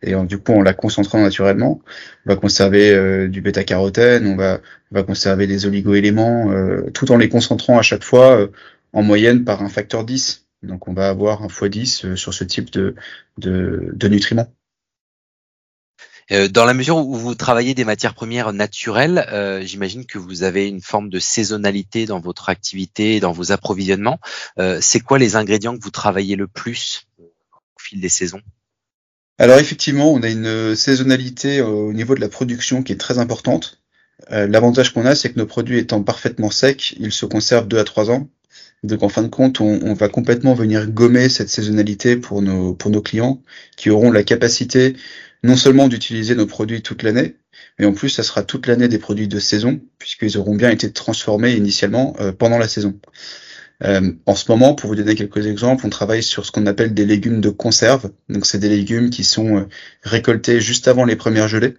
Et 0.04 0.14
du 0.26 0.38
coup, 0.38 0.52
en 0.52 0.62
la 0.62 0.74
concentrant 0.74 1.22
naturellement, 1.22 1.80
on 2.26 2.30
va 2.30 2.36
conserver 2.36 2.90
euh, 2.92 3.28
du 3.28 3.40
bêta-carotène, 3.40 4.26
on 4.26 4.34
va, 4.36 4.60
on 4.90 4.96
va 4.96 5.04
conserver 5.04 5.46
des 5.46 5.64
oligoéléments, 5.64 6.52
tout 6.92 7.10
en 7.12 7.16
les 7.16 7.28
concentrant 7.28 7.78
à 7.78 7.82
chaque 7.82 8.04
fois 8.04 8.48
en 8.92 9.02
moyenne 9.02 9.44
par 9.44 9.62
un 9.62 9.68
facteur 9.68 10.04
10. 10.04 10.42
Donc 10.62 10.88
on 10.88 10.94
va 10.94 11.08
avoir 11.08 11.42
un 11.42 11.48
x10 11.48 12.06
euh, 12.06 12.16
sur 12.16 12.32
ce 12.32 12.44
type 12.44 12.70
de, 12.70 12.94
de, 13.38 13.90
de 13.94 14.08
nutriments. 14.08 14.52
Euh, 16.30 16.48
dans 16.48 16.64
la 16.64 16.74
mesure 16.74 16.96
où 16.98 17.14
vous 17.14 17.34
travaillez 17.34 17.74
des 17.74 17.84
matières 17.84 18.14
premières 18.14 18.52
naturelles, 18.52 19.26
euh, 19.32 19.62
j'imagine 19.64 20.06
que 20.06 20.18
vous 20.18 20.44
avez 20.44 20.68
une 20.68 20.80
forme 20.80 21.10
de 21.10 21.18
saisonnalité 21.18 22.06
dans 22.06 22.20
votre 22.20 22.48
activité, 22.48 23.18
dans 23.20 23.32
vos 23.32 23.52
approvisionnements. 23.52 24.20
Euh, 24.58 24.78
c'est 24.80 25.00
quoi 25.00 25.18
les 25.18 25.36
ingrédients 25.36 25.76
que 25.76 25.82
vous 25.82 25.90
travaillez 25.90 26.36
le 26.36 26.46
plus 26.46 27.06
au 27.18 27.30
fil 27.78 28.00
des 28.00 28.08
saisons? 28.08 28.40
Alors 29.38 29.58
effectivement, 29.58 30.12
on 30.12 30.22
a 30.22 30.28
une 30.28 30.76
saisonnalité 30.76 31.62
au 31.62 31.92
niveau 31.92 32.14
de 32.14 32.20
la 32.20 32.28
production 32.28 32.82
qui 32.82 32.92
est 32.92 33.00
très 33.00 33.18
importante. 33.18 33.82
L'avantage 34.28 34.92
qu'on 34.92 35.04
a, 35.04 35.16
c'est 35.16 35.32
que 35.32 35.38
nos 35.38 35.46
produits 35.46 35.78
étant 35.78 36.00
parfaitement 36.02 36.50
secs, 36.50 36.94
ils 37.00 37.10
se 37.10 37.26
conservent 37.26 37.66
2 37.66 37.78
à 37.78 37.84
3 37.84 38.10
ans. 38.10 38.28
Donc 38.82 39.02
en 39.04 39.08
fin 39.08 39.22
de 39.22 39.28
compte, 39.28 39.60
on, 39.60 39.94
va 39.94 40.08
complètement 40.08 40.54
venir 40.54 40.88
gommer 40.88 41.28
cette 41.28 41.48
saisonnalité 41.48 42.16
pour 42.16 42.42
nos, 42.42 42.74
clients 43.02 43.40
qui 43.76 43.90
auront 43.90 44.10
la 44.10 44.24
capacité 44.24 44.96
non 45.44 45.56
seulement 45.56 45.88
d'utiliser 45.88 46.34
nos 46.34 46.46
produits 46.46 46.82
toute 46.82 47.02
l'année, 47.02 47.36
mais 47.78 47.86
en 47.86 47.92
plus 47.92 48.08
ça 48.08 48.22
sera 48.24 48.42
toute 48.42 48.66
l'année 48.66 48.88
des 48.88 48.98
produits 48.98 49.28
de 49.28 49.38
saison 49.38 49.80
puisqu'ils 49.98 50.36
auront 50.36 50.56
bien 50.56 50.70
été 50.70 50.90
transformés 50.92 51.52
initialement 51.52 52.16
euh, 52.20 52.32
pendant 52.32 52.58
la 52.58 52.66
saison. 52.66 52.98
Euh, 53.84 54.12
en 54.26 54.34
ce 54.34 54.50
moment, 54.50 54.74
pour 54.74 54.88
vous 54.88 54.96
donner 54.96 55.14
quelques 55.14 55.46
exemples, 55.46 55.86
on 55.86 55.90
travaille 55.90 56.22
sur 56.22 56.44
ce 56.44 56.52
qu'on 56.52 56.66
appelle 56.66 56.94
des 56.94 57.06
légumes 57.06 57.40
de 57.40 57.50
conserve. 57.50 58.10
Donc 58.28 58.46
c'est 58.46 58.58
des 58.58 58.68
légumes 58.68 59.10
qui 59.10 59.24
sont 59.24 59.58
euh, 59.58 59.68
récoltés 60.02 60.60
juste 60.60 60.88
avant 60.88 61.04
les 61.04 61.16
premières 61.16 61.48
gelées 61.48 61.74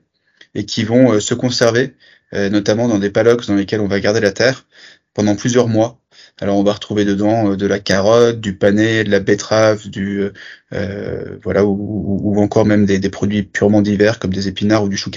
et 0.56 0.66
qui 0.66 0.84
vont 0.84 1.20
se 1.20 1.34
conserver, 1.34 1.96
notamment 2.32 2.88
dans 2.88 3.00
des 3.00 3.10
paddocks 3.10 3.48
dans 3.48 3.56
lesquels 3.56 3.82
on 3.82 3.88
va 3.88 4.00
garder 4.00 4.20
la 4.20 4.32
terre 4.32 4.68
pendant 5.16 5.36
plusieurs 5.36 5.68
mois 5.68 6.03
alors 6.44 6.58
on 6.58 6.64
va 6.64 6.74
retrouver 6.74 7.06
dedans 7.06 7.52
euh, 7.52 7.56
de 7.56 7.66
la 7.66 7.80
carotte, 7.80 8.42
du 8.42 8.58
panais, 8.58 9.06
de 9.06 9.10
la 9.10 9.22
betterave, 9.22 9.88
du 9.90 10.24
euh, 10.24 10.34
euh, 10.74 11.38
voilà, 11.42 11.64
ou, 11.66 12.38
encore 12.38 12.66
même 12.66 12.86
des, 12.86 13.00
produits 13.10 13.44
purement 13.44 13.82
divers 13.82 14.20
comme 14.20 14.34
des 14.34 14.50
épinards 14.50 14.84
ou 14.84 14.90
du 14.90 14.98
chou 14.98 15.10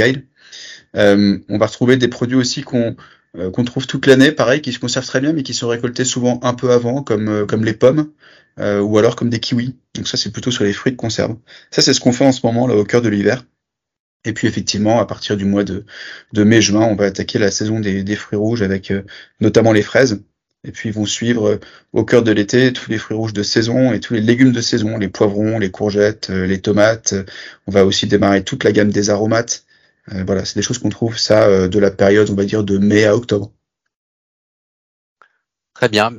Euh, 0.97 1.39
on 1.49 1.59
va 1.59 1.67
retrouver 1.67 1.97
des 1.97 2.09
produits 2.09 2.37
aussi 2.37 2.63
qu'on 2.63 2.97
qu'on 3.53 3.65
trouve 3.65 3.87
toute 3.87 4.07
l'année, 4.07 4.33
pareil, 4.33 4.63
qui 4.63 4.73
se 4.73 4.79
conservent 4.79 5.07
très 5.07 5.21
bien, 5.21 5.35
mais 5.35 5.43
qui 5.43 5.53
sont 5.53 5.69
récoltés 5.69 6.07
souvent 6.07 6.41
un 6.43 6.55
peu 6.55 6.71
avant, 6.71 7.03
comme 7.03 7.47
comme 7.47 7.65
les 7.67 7.75
pommes, 7.75 8.13
ou 8.59 8.99
alors 8.99 9.17
comme 9.17 9.29
des 9.31 9.41
kiwis. 9.41 9.77
Donc 9.95 10.09
ça, 10.09 10.17
c'est 10.17 10.31
plutôt 10.33 10.51
sur 10.51 10.65
les 10.65 10.73
fruits 10.73 10.93
de 10.93 10.97
conserve. 10.97 11.37
Ça, 11.71 11.83
c'est 11.83 11.93
ce 11.93 12.01
qu'on 12.01 12.13
fait 12.13 12.25
en 12.25 12.33
ce 12.33 12.41
moment 12.47 12.67
là 12.67 12.75
au 12.77 12.85
cœur 12.85 13.03
de 13.03 13.11
l'hiver. 13.11 13.45
Et 14.25 14.33
puis 14.33 14.49
effectivement, 14.49 15.01
à 15.01 15.07
partir 15.07 15.37
du 15.37 15.45
mois 15.45 15.65
de, 15.65 15.85
de 16.33 16.45
mai-juin, 16.45 16.87
on 16.87 16.97
va 16.97 17.07
attaquer 17.07 17.39
la 17.39 17.51
saison 17.51 17.81
des, 17.81 18.03
des 18.05 18.17
fruits 18.17 18.39
rouges 18.39 18.63
avec 18.63 18.93
notamment 19.41 19.73
les 19.73 19.83
fraises. 19.83 20.23
Et 20.67 20.73
puis 20.73 20.91
vont 20.91 21.07
suivre 21.07 21.49
euh, 21.49 21.61
au 21.93 22.05
cœur 22.05 22.23
de 22.23 22.33
l'été 22.33 22.73
tous 22.73 22.91
les 22.91 22.99
fruits 22.99 23.17
rouges 23.17 23.33
de 23.33 23.45
saison 23.45 23.93
et 23.93 24.01
tous 24.01 24.15
les 24.15 24.21
légumes 24.21 24.53
de 24.53 24.61
saison, 24.61 24.99
les 24.99 25.09
poivrons, 25.09 25.59
les 25.59 25.71
courgettes, 25.71 26.29
euh, 26.31 26.45
les 26.45 26.61
tomates. 26.61 27.15
On 27.67 27.71
va 27.71 27.87
aussi 27.87 28.07
démarrer 28.07 28.43
toute 28.43 28.65
la 28.65 28.73
gamme 28.73 28.91
des 28.91 29.09
aromates. 29.09 29.65
Euh, 30.13 30.25
voilà, 30.27 30.45
c'est 30.45 30.57
des 30.57 30.63
choses 30.63 30.79
qu'on 30.79 30.89
trouve 30.89 31.17
ça 31.19 31.69
de 31.69 31.79
la 31.79 31.91
période, 31.91 32.29
on 32.31 32.35
va 32.35 32.45
dire, 32.45 32.65
de 32.65 32.79
mai 32.79 33.05
à 33.05 33.17
octobre. 33.17 33.53
Très 35.75 35.89
bien. 35.89 36.19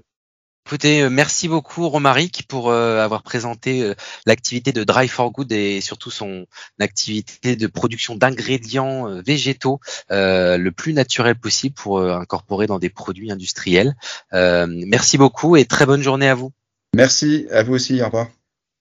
Écoutez, 0.67 1.03
euh, 1.03 1.09
merci 1.09 1.47
beaucoup 1.47 1.87
Romaric 1.87 2.43
pour 2.45 2.69
euh, 2.69 2.99
avoir 2.99 3.23
présenté 3.23 3.83
euh, 3.83 3.93
l'activité 4.25 4.73
de 4.73 4.83
Dry 4.83 5.07
for 5.07 5.31
Good 5.31 5.49
et 5.53 5.79
surtout 5.79 6.11
son 6.11 6.45
activité 6.77 7.55
de 7.55 7.67
production 7.67 8.17
d'ingrédients 8.17 9.05
végétaux 9.25 9.79
le 10.09 10.69
plus 10.71 10.91
naturel 10.91 11.35
possible 11.35 11.73
pour 11.73 12.01
incorporer 12.01 12.67
dans 12.67 12.79
des 12.79 12.89
produits 12.89 13.31
industriels. 13.31 13.95
merci 14.33 15.17
beaucoup 15.17 15.55
et 15.55 15.63
très 15.63 15.85
bonne 15.85 16.01
journée 16.01 16.27
à 16.27 16.35
vous. 16.35 16.51
Merci, 16.93 17.47
à 17.49 17.63
vous 17.63 17.75
aussi, 17.75 18.01
au 18.01 18.05
revoir. 18.05 18.27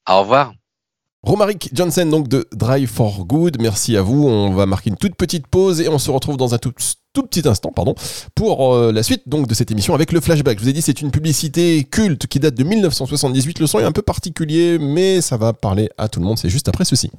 Au 0.09 0.21
revoir. 0.23 0.55
Romaric 1.23 1.71
Johnson, 1.73 2.07
donc 2.07 2.27
de 2.27 2.49
Drive 2.53 2.89
for 2.89 3.25
Good, 3.27 3.61
merci 3.61 3.97
à 3.97 4.03
vous. 4.03 4.27
On 4.27 4.53
va 4.53 4.67
marquer 4.67 4.91
une 4.91 4.97
toute 4.97 5.15
petite 5.15 5.47
pause 5.47 5.81
et 5.81 5.89
on 5.89 5.99
se 5.99 6.11
retrouve 6.11 6.37
dans 6.37 6.55
un 6.55 6.59
tout, 6.59 6.73
petit 7.23 7.47
instant 7.49 7.73
pardon, 7.75 7.95
pour 8.35 8.75
euh, 8.75 8.93
la 8.93 9.03
suite 9.03 9.23
donc, 9.27 9.47
de 9.47 9.55
cette 9.55 9.71
émission 9.71 9.95
avec 9.95 10.13
le 10.13 10.21
flashback. 10.21 10.59
Je 10.59 10.65
vous 10.65 10.69
ai 10.71 10.73
dit, 10.73 10.83
c'est 10.83 11.01
une 11.01 11.11
publicité 11.11 11.85
culte 11.85 12.27
qui 12.27 12.41
date 12.41 12.55
de 12.55 12.65
1978. 12.65 13.61
Le 13.61 13.67
son 13.67 13.79
est 13.79 13.85
un 13.85 13.93
peu 13.93 14.03
particulier, 14.03 14.79
mais 14.79 15.21
ça 15.21 15.37
va 15.37 15.53
parler 15.53 15.91
à 15.99 16.09
tout 16.09 16.21
le 16.21 16.27
monde. 16.27 16.39
C'est 16.39 16.51
juste 16.51 16.69
après 16.69 16.85
ceci. 16.85 17.11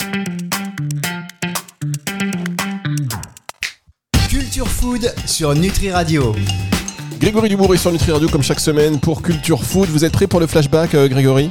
Culture 4.30 4.68
Food 4.68 5.14
sur 5.26 5.56
Nutri 5.56 5.92
Radio. 5.92 6.36
Grégory 7.20 7.50
Dubourg 7.50 7.76
sur 7.78 7.92
Nutri 7.92 8.12
Radio 8.12 8.30
comme 8.30 8.44
chaque 8.44 8.60
semaine 8.60 9.00
pour 9.00 9.22
Culture 9.22 9.64
Food. 9.64 9.90
Vous 9.90 10.06
êtes 10.06 10.14
prêt 10.14 10.28
pour 10.28 10.40
le 10.40 10.48
flashback, 10.48 10.94
euh, 10.94 11.08
Grégory? 11.08 11.50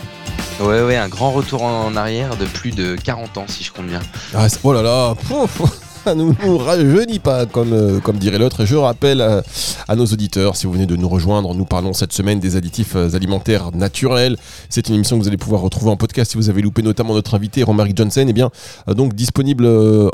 Ouais, 0.61 0.83
ouais, 0.83 0.97
un 0.97 1.09
grand 1.09 1.33
retour 1.33 1.63
en 1.63 1.97
arrière 1.97 2.37
de 2.37 2.47
plus 2.47 2.71
de 2.71 2.97
40 2.97 3.39
ans, 3.39 3.45
si 3.49 3.63
je 3.65 3.73
compte 3.73 3.87
bien. 3.87 4.01
Ah, 4.35 4.47
oh 4.63 4.73
là 4.73 4.83
là, 4.83 5.15
ça 6.07 6.15
ne 6.15 6.23
nous 6.23 6.57
rajeunit 6.57 7.19
pas, 7.19 7.47
comme, 7.47 7.73
euh, 7.73 7.99
comme 7.99 8.19
dirait 8.19 8.39
l'autre. 8.39 8.65
Je 8.65 8.77
rappelle 8.77 9.21
à, 9.21 9.97
nos 9.97 10.07
auditeurs, 10.07 10.55
si 10.55 10.69
vous 10.69 10.73
venez 10.73 10.87
de 10.87 10.95
nous 10.95 11.09
rejoindre, 11.09 11.53
nous 11.53 11.65
parlons 11.65 11.95
cette 11.95 12.13
semaine 12.13 12.39
des 12.39 12.55
additifs 12.55 12.95
euh, 12.95 13.17
alimentaires 13.17 13.73
naturels. 13.75 14.37
C'est 14.69 14.89
une 14.89 14.95
émission 14.95 15.17
que 15.17 15.23
vous 15.23 15.27
allez 15.27 15.37
pouvoir 15.37 15.63
retrouver 15.63 15.91
en 15.91 15.97
podcast 15.97 16.31
si 16.31 16.37
vous 16.37 16.49
avez 16.49 16.63
loupé 16.63 16.83
notamment 16.83 17.13
notre 17.13 17.35
invité 17.35 17.65
Romaric 17.65 17.97
Johnson. 17.97 18.21
Et 18.21 18.27
eh 18.29 18.33
bien, 18.33 18.53
euh, 18.89 18.95
donc 18.95 19.15
disponible 19.15 19.67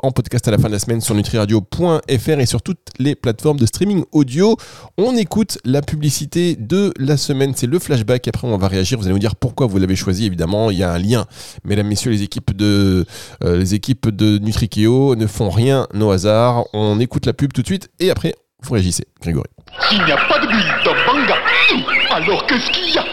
en 0.03 0.13
podcast 0.13 0.49
à 0.49 0.51
la 0.51 0.57
fin 0.57 0.69
de 0.69 0.73
la 0.73 0.79
semaine 0.79 1.03
sur 1.03 1.15
nutriradio.fr 1.15 2.41
et 2.41 2.47
sur 2.47 2.63
toutes 2.63 2.89
les 2.99 3.15
plateformes 3.15 3.59
de 3.59 3.67
streaming 3.67 4.05
audio. 4.13 4.57
On 4.97 5.15
écoute 5.15 5.59
la 5.67 5.83
publicité 5.83 6.57
de 6.57 6.95
la 6.99 7.19
semaine, 7.19 7.53
c'est 7.55 7.67
le 7.67 7.79
flashback. 7.79 8.29
Après, 8.29 8.49
on 8.49 8.57
va 8.57 8.69
réagir. 8.69 8.97
Vous 8.97 9.05
allez 9.05 9.13
nous 9.13 9.19
dire 9.19 9.37
pourquoi 9.37 9.67
vous 9.67 9.77
l'avez 9.77 9.97
choisi. 9.97 10.25
Évidemment, 10.25 10.71
il 10.71 10.79
y 10.79 10.85
a 10.85 10.91
un 10.91 10.99
lien. 10.99 11.27
Mesdames, 11.67 11.89
messieurs, 11.89 12.13
les 12.13 12.23
équipes 12.23 12.57
de, 12.57 13.05
les 13.45 13.75
équipes 13.75 14.09
de 14.09 14.39
Nutrikeo 14.39 15.17
ne 15.17 15.27
font 15.27 15.51
rien 15.51 15.82
nos 15.93 16.11
hasards. 16.11 16.65
On 16.73 16.99
écoute 17.01 17.27
la 17.27 17.33
pub 17.33 17.53
tout 17.53 17.63
de 17.63 17.67
suite 17.67 17.91
et 18.01 18.11
après, 18.11 18.35
vous 18.63 18.75
réagissez. 18.75 19.07
Grégory. 19.21 19.49
S'il 19.89 20.05
n'y 20.05 20.13
a 20.13 20.17
pas 20.17 20.39
de 20.39 20.47
bulles 20.47 20.75
dans 20.85 20.95
Banga, 21.07 21.37
alors 22.11 22.47
qu'est-ce 22.47 22.71
qu'il 22.71 22.91
y 22.95 22.99
a? 22.99 23.03
Dans 23.03 23.09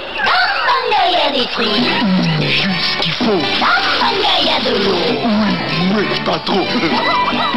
Banga, 0.67 1.01
il 1.07 1.13
y 1.13 1.15
a 1.15 1.31
des 1.41 1.47
fruits. 1.51 1.67
Mmh, 1.67 2.41
juste 2.41 2.85
ce 2.93 2.97
qu'il 3.01 3.13
faut. 3.13 3.25
Dans 3.25 3.79
Banga, 3.99 4.33
il 4.39 4.45
y 4.45 4.49
a 4.49 4.59
de 4.69 4.73
l'eau. 4.83 4.97
Oui, 5.95 6.03
mais 6.09 6.21
pas 6.23 6.39
trop. 6.39 6.55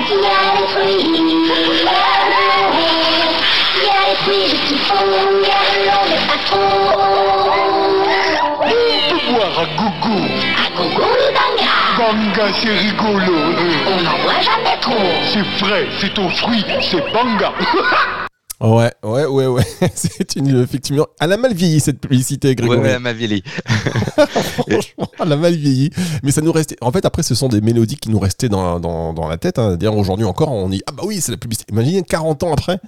Il 0.09 0.19
y 0.19 0.27
a 0.27 0.37
des 0.59 0.67
fruits, 0.73 1.01
il 1.01 1.13
y 1.13 1.17
a 1.17 1.55
de 1.55 1.75
l'eau. 1.85 1.93
Il 3.75 3.85
y 3.85 3.89
a 3.89 3.91
des 4.11 4.17
fruits 4.23 4.47
juste 4.51 4.65
qu'il 4.69 4.79
faut. 4.79 4.95
Il 5.03 5.47
y 5.47 5.51
a 5.51 5.63
de 5.73 5.79
l'eau, 5.87 6.03
mais 6.09 6.23
pas 6.27 6.41
trop. 6.47 6.71
On 8.55 8.69
peut 9.11 9.33
boire 9.33 9.57
à 9.59 9.65
gogo. 9.77 10.17
À 10.57 10.71
gogo, 10.77 11.09
le 11.19 11.32
Banga. 12.13 12.53
C'est 12.61 12.77
rigolo. 12.77 13.33
On 13.89 14.03
n'en 14.03 14.19
voit 14.23 14.41
jamais 14.41 14.79
trop. 14.81 14.93
C'est 15.33 15.65
vrai, 15.65 15.87
c'est 15.99 16.13
ton 16.13 16.29
fruit, 16.29 16.65
c'est 16.91 17.01
Banga. 17.13 17.53
Ouais, 18.61 18.93
ouais, 19.03 19.25
ouais, 19.25 19.47
ouais. 19.49 19.65
C'est 19.97 20.37
une, 20.37 20.63
effectivement, 20.63 21.09
elle 21.19 21.33
a 21.33 21.37
mal 21.37 21.53
vieilli 21.53 21.81
cette 21.81 21.99
publicité, 22.01 22.55
Grégory. 22.55 22.79
Ouais, 22.79 22.91
elle 22.91 22.95
a 22.95 22.99
mal 23.01 23.17
vieilli. 23.17 23.43
Franchement, 23.67 25.09
elle 25.19 25.33
a 25.33 25.37
mal 25.37 25.57
vieilli. 25.57 25.91
Mais 26.23 26.31
ça 26.31 26.43
nous 26.43 26.53
restait. 26.53 26.77
En 26.81 26.93
fait, 26.93 27.05
après, 27.05 27.25
ce 27.25 27.35
sont 27.35 27.49
des 27.49 27.61
mélodies 27.61 27.97
qui 27.97 28.09
nous 28.09 28.21
restaient 28.21 28.49
dans, 28.49 28.79
dans, 28.79 29.15
dans 29.15 29.27
la 29.27 29.37
tête. 29.37 29.59
Hein. 29.59 29.77
D'ailleurs, 29.77 29.97
aujourd'hui 29.97 30.27
encore, 30.27 30.53
on 30.53 30.69
dit 30.69 30.81
Ah 30.87 30.93
bah 30.93 31.03
oui, 31.05 31.21
c'est 31.21 31.33
la 31.33 31.39
publicité. 31.39 31.73
Imaginez 31.73 32.05
40 32.05 32.45
ans 32.45 32.53
après. 32.53 32.79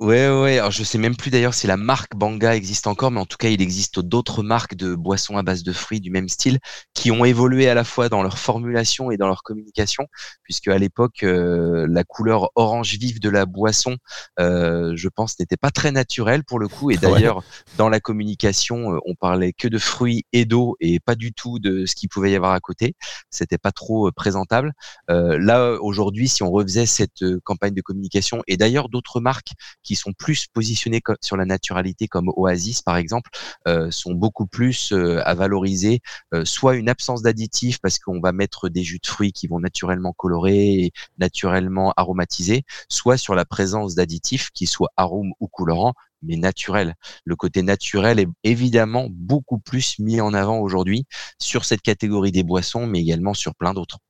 Ouais, 0.00 0.28
ouais. 0.30 0.58
Alors, 0.58 0.70
je 0.70 0.84
sais 0.84 0.96
même 0.96 1.16
plus 1.16 1.32
d'ailleurs 1.32 1.54
si 1.54 1.66
la 1.66 1.76
marque 1.76 2.14
Banga 2.14 2.54
existe 2.54 2.86
encore, 2.86 3.10
mais 3.10 3.18
en 3.18 3.26
tout 3.26 3.36
cas, 3.36 3.48
il 3.48 3.60
existe 3.60 3.98
d'autres 3.98 4.44
marques 4.44 4.76
de 4.76 4.94
boissons 4.94 5.36
à 5.36 5.42
base 5.42 5.64
de 5.64 5.72
fruits 5.72 6.00
du 6.00 6.12
même 6.12 6.28
style 6.28 6.60
qui 6.94 7.10
ont 7.10 7.24
évolué 7.24 7.68
à 7.68 7.74
la 7.74 7.82
fois 7.82 8.08
dans 8.08 8.22
leur 8.22 8.38
formulation 8.38 9.10
et 9.10 9.16
dans 9.16 9.26
leur 9.26 9.42
communication, 9.42 10.06
puisque 10.44 10.68
à 10.68 10.78
l'époque, 10.78 11.24
euh, 11.24 11.88
la 11.90 12.04
couleur 12.04 12.50
orange 12.54 12.94
vive 12.94 13.18
de 13.18 13.28
la 13.28 13.44
boisson, 13.44 13.96
euh, 14.38 14.92
je 14.94 15.08
pense, 15.08 15.36
n'était 15.40 15.56
pas 15.56 15.72
très 15.72 15.90
naturelle 15.90 16.44
pour 16.44 16.60
le 16.60 16.68
coup. 16.68 16.92
Et 16.92 16.96
d'ailleurs, 17.32 17.42
dans 17.76 17.88
la 17.88 17.98
communication, 17.98 18.94
euh, 18.94 18.98
on 19.04 19.16
parlait 19.16 19.52
que 19.52 19.66
de 19.66 19.78
fruits 19.78 20.24
et 20.32 20.44
d'eau 20.44 20.76
et 20.78 21.00
pas 21.00 21.16
du 21.16 21.32
tout 21.32 21.58
de 21.58 21.86
ce 21.86 21.96
qu'il 21.96 22.08
pouvait 22.08 22.30
y 22.30 22.36
avoir 22.36 22.52
à 22.52 22.60
côté. 22.60 22.94
C'était 23.30 23.58
pas 23.58 23.72
trop 23.72 24.12
présentable. 24.12 24.72
là, 25.08 25.72
aujourd'hui, 25.80 26.28
si 26.28 26.44
on 26.44 26.52
refaisait 26.52 26.86
cette 26.86 27.24
campagne 27.42 27.74
de 27.74 27.82
communication, 27.82 28.42
et 28.46 28.56
d'ailleurs 28.56 28.88
d'autres 28.88 29.20
marques 29.20 29.54
qui 29.88 29.96
sont 29.96 30.12
plus 30.12 30.46
positionnés 30.48 31.00
sur 31.22 31.38
la 31.38 31.46
naturalité, 31.46 32.08
comme 32.08 32.30
Oasis 32.36 32.82
par 32.82 32.98
exemple, 32.98 33.30
euh, 33.66 33.90
sont 33.90 34.12
beaucoup 34.12 34.46
plus 34.46 34.92
euh, 34.92 35.22
à 35.24 35.34
valoriser 35.34 36.00
euh, 36.34 36.44
soit 36.44 36.76
une 36.76 36.90
absence 36.90 37.22
d'additifs 37.22 37.78
parce 37.80 37.98
qu'on 37.98 38.20
va 38.20 38.32
mettre 38.32 38.68
des 38.68 38.82
jus 38.84 38.98
de 39.02 39.06
fruits 39.06 39.32
qui 39.32 39.46
vont 39.46 39.60
naturellement 39.60 40.12
colorer 40.12 40.74
et 40.74 40.92
naturellement 41.16 41.94
aromatiser, 41.96 42.64
soit 42.90 43.16
sur 43.16 43.34
la 43.34 43.46
présence 43.46 43.94
d'additifs 43.94 44.50
qui 44.50 44.66
soient 44.66 44.92
arômes 44.98 45.32
ou 45.40 45.48
colorants 45.48 45.94
mais 46.20 46.36
naturels. 46.36 46.94
Le 47.24 47.34
côté 47.34 47.62
naturel 47.62 48.18
est 48.20 48.28
évidemment 48.44 49.06
beaucoup 49.08 49.58
plus 49.58 49.98
mis 50.00 50.20
en 50.20 50.34
avant 50.34 50.58
aujourd'hui 50.58 51.06
sur 51.38 51.64
cette 51.64 51.80
catégorie 51.80 52.32
des 52.32 52.42
boissons, 52.42 52.86
mais 52.86 53.00
également 53.00 53.32
sur 53.32 53.54
plein 53.54 53.72
d'autres. 53.72 54.00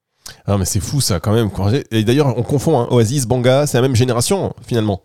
Ah 0.45 0.59
mais 0.59 0.65
c'est 0.65 0.81
fou 0.81 1.01
ça 1.01 1.21
quand 1.21 1.33
même. 1.33 1.51
Et 1.93 2.03
d'ailleurs 2.03 2.37
on 2.37 2.43
confond 2.43 2.81
hein, 2.81 2.89
Oasis, 2.91 3.27
Banga, 3.27 3.69
c'est 3.69 3.77
la 3.77 3.83
même 3.83 3.95
génération 3.95 4.55
finalement. 4.67 5.03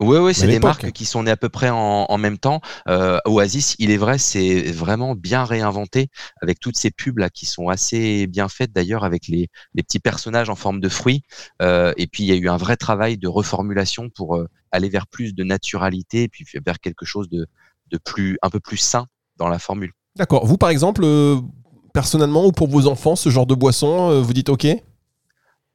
Oui, 0.00 0.18
oui, 0.18 0.34
c'est 0.34 0.48
des 0.48 0.58
marques 0.58 0.90
qui 0.90 1.04
sont 1.04 1.22
nées 1.22 1.30
à 1.30 1.36
peu 1.36 1.48
près 1.48 1.70
en, 1.70 2.18
même 2.18 2.38
temps. 2.38 2.60
Euh, 2.88 3.18
Oasis, 3.26 3.76
il 3.78 3.90
est 3.90 3.96
vrai, 3.96 4.18
c'est 4.18 4.72
vraiment 4.72 5.14
bien 5.14 5.44
réinventé 5.44 6.08
avec 6.42 6.58
toutes 6.58 6.76
ces 6.76 6.90
pubs 6.90 7.18
là 7.18 7.30
qui 7.30 7.46
sont 7.46 7.68
assez 7.68 8.26
bien 8.26 8.48
faites 8.48 8.72
d'ailleurs 8.72 9.04
avec 9.04 9.28
les, 9.28 9.48
petits 9.76 10.00
personnages 10.00 10.50
en 10.50 10.56
forme 10.56 10.80
de 10.80 10.88
fruits. 10.88 11.22
Euh, 11.62 11.92
et 11.96 12.06
puis 12.06 12.24
il 12.24 12.26
y 12.26 12.32
a 12.32 12.36
eu 12.36 12.48
un 12.48 12.56
vrai 12.56 12.76
travail 12.76 13.18
de 13.18 13.28
reformulation 13.28 14.10
pour 14.10 14.36
euh, 14.36 14.48
aller 14.72 14.88
vers 14.88 15.06
plus 15.06 15.34
de 15.34 15.44
naturalité 15.44 16.24
et 16.24 16.28
puis 16.28 16.44
vers 16.66 16.80
quelque 16.80 17.04
chose 17.04 17.28
de, 17.28 17.46
de 17.90 17.98
plus, 17.98 18.36
un 18.42 18.50
peu 18.50 18.60
plus 18.60 18.78
sain 18.78 19.06
dans 19.36 19.48
la 19.48 19.60
formule. 19.60 19.92
D'accord. 20.16 20.44
Vous, 20.46 20.58
par 20.58 20.70
exemple, 20.70 21.06
personnellement 21.92 22.46
ou 22.46 22.52
pour 22.52 22.68
vos 22.68 22.86
enfants, 22.88 23.14
ce 23.14 23.28
genre 23.28 23.46
de 23.46 23.54
boisson, 23.54 24.20
vous 24.22 24.32
dites 24.32 24.48
OK? 24.48 24.66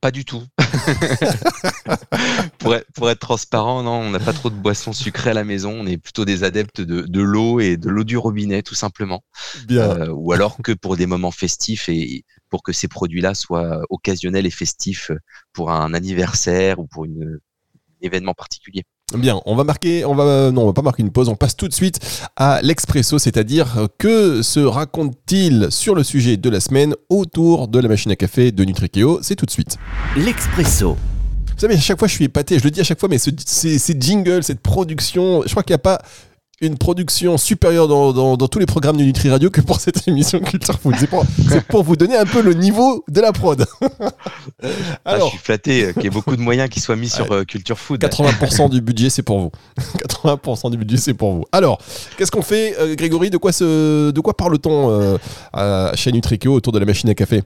Pas 0.02 0.12
du 0.12 0.24
tout. 0.24 0.42
pour, 2.58 2.76
être, 2.76 2.90
pour, 2.94 3.10
être, 3.10 3.20
transparent, 3.20 3.84
non, 3.84 4.00
on 4.00 4.12
n'a 4.12 4.20
pas 4.20 4.32
trop 4.32 4.50
de 4.50 4.56
boissons 4.56 4.94
sucrées 4.94 5.32
à 5.32 5.34
la 5.34 5.44
maison. 5.44 5.72
On 5.72 5.86
est 5.86 5.98
plutôt 5.98 6.24
des 6.24 6.46
adeptes 6.46 6.80
de, 6.80 7.02
de 7.02 7.22
l'eau 7.22 7.60
et 7.60 7.76
de 7.76 7.90
l'eau 7.90 8.06
du 8.06 8.16
robinet, 8.16 8.64
tout 8.64 8.76
simplement. 8.76 9.26
Bien. 9.68 9.90
Euh, 9.90 10.08
ou 10.14 10.32
alors 10.32 10.56
que 10.64 10.72
pour 10.72 10.96
des 10.96 11.06
moments 11.06 11.32
festifs 11.32 11.90
et 11.90 12.24
pour 12.50 12.64
que 12.64 12.72
ces 12.72 12.88
produits-là 12.88 13.34
soient 13.34 13.82
occasionnels 13.90 14.46
et 14.46 14.52
festifs 14.52 15.12
pour 15.52 15.70
un 15.70 15.94
anniversaire 15.94 16.80
ou 16.80 16.88
pour 16.88 17.04
une, 17.04 17.42
un 17.76 18.02
événement 18.02 18.34
particulier. 18.34 18.86
Bien, 19.18 19.42
on 19.46 19.56
va 19.56 19.64
marquer, 19.64 20.06
on 20.06 20.14
va 20.14 20.52
non, 20.52 20.64
on 20.64 20.66
va 20.68 20.74
pas 20.74 20.84
marquer 20.84 21.02
une 21.02 21.10
pause, 21.12 21.30
on 21.30 21.36
passe 21.36 21.56
tout 21.56 21.68
de 21.68 21.74
suite 21.74 22.00
à 22.36 22.62
l'expresso, 22.62 23.18
c'est-à-dire 23.18 23.88
que 23.98 24.44
se 24.44 24.60
raconte-t-il 24.60 25.68
sur 25.72 25.96
le 25.96 26.04
sujet 26.04 26.38
de 26.38 26.50
la 26.50 26.60
semaine 26.60 26.94
autour 27.10 27.68
de 27.68 27.80
la 27.80 27.88
machine 27.88 28.12
à 28.12 28.16
café 28.16 28.52
de 28.52 28.64
Nutrikeo? 28.64 29.20
C'est 29.24 29.36
tout 29.36 29.46
de 29.48 29.52
suite. 29.52 29.78
L'expresso. 30.16 30.96
Vous 31.60 31.60
savez, 31.60 31.76
à 31.76 31.80
chaque 31.80 32.00
fois 32.00 32.08
je 32.08 32.14
suis 32.14 32.26
épaté, 32.26 32.60
je 32.60 32.64
le 32.64 32.72
dis 32.72 32.82
à 32.82 32.84
chaque 32.84 33.00
fois, 33.00 33.10
mais 33.10 33.18
ce, 33.18 33.32
ces, 33.46 33.80
ces 33.80 33.98
jingles, 34.00 34.44
cette 34.44 34.62
production, 34.62 35.42
je 35.46 35.50
crois 35.52 35.64
qu'il 35.64 35.74
n'y 35.74 35.80
a 35.80 35.80
pas 35.80 36.00
une 36.62 36.78
production 36.78 37.38
supérieure 37.38 37.88
dans, 37.88 38.12
dans, 38.12 38.38
dans, 38.38 38.48
tous 38.48 38.60
les 38.60 38.66
programmes 38.66 38.98
de 38.98 39.04
Nutri 39.04 39.30
Radio 39.30 39.50
que 39.50 39.62
pour 39.62 39.80
cette 39.80 40.08
émission 40.08 40.40
Culture 40.40 40.78
Food. 40.80 40.96
C'est 41.00 41.10
pour, 41.10 41.26
pour, 41.70 41.84
vous 41.84 41.96
donner 41.96 42.18
un 42.18 42.26
peu 42.26 42.42
le 42.42 42.54
niveau 42.54 43.04
de 43.08 43.22
la 43.22 43.32
prod. 43.32 43.66
Alors, 44.62 44.94
ah, 45.06 45.20
je 45.20 45.26
suis 45.30 45.38
flatté 45.38 45.94
qu'il 45.94 46.04
y 46.04 46.08
ait 46.08 46.10
beaucoup 46.10 46.36
de 46.36 46.42
moyens 46.42 46.70
qui 46.70 46.80
soient 46.80 46.96
mis 46.96 47.10
sur 47.10 47.32
euh, 47.32 47.44
Culture 47.44 47.80
Food. 47.80 48.02
80% 48.02 48.70
du 48.70 48.82
budget, 48.82 49.10
c'est 49.10 49.24
pour 49.24 49.40
vous. 49.40 49.52
80% 50.26 50.72
du 50.72 50.78
budget, 50.78 50.98
c'est 50.98 51.14
pour 51.14 51.34
vous. 51.34 51.46
Alors, 51.52 51.80
qu'est-ce 52.18 52.32
qu'on 52.32 52.42
fait, 52.42 52.76
euh, 52.80 52.96
Grégory? 52.96 53.30
De 53.30 53.38
quoi, 53.38 53.52
se, 53.52 54.12
de 54.12 54.22
quoi 54.22 54.36
parle-t-on 54.36 55.18
euh, 55.56 55.92
chez 55.96 56.12
Nutrikeo 56.12 56.54
autour 56.54 56.74
de 56.74 56.80
la 56.80 56.86
machine 56.86 57.10
à 57.10 57.14
café? 57.14 57.44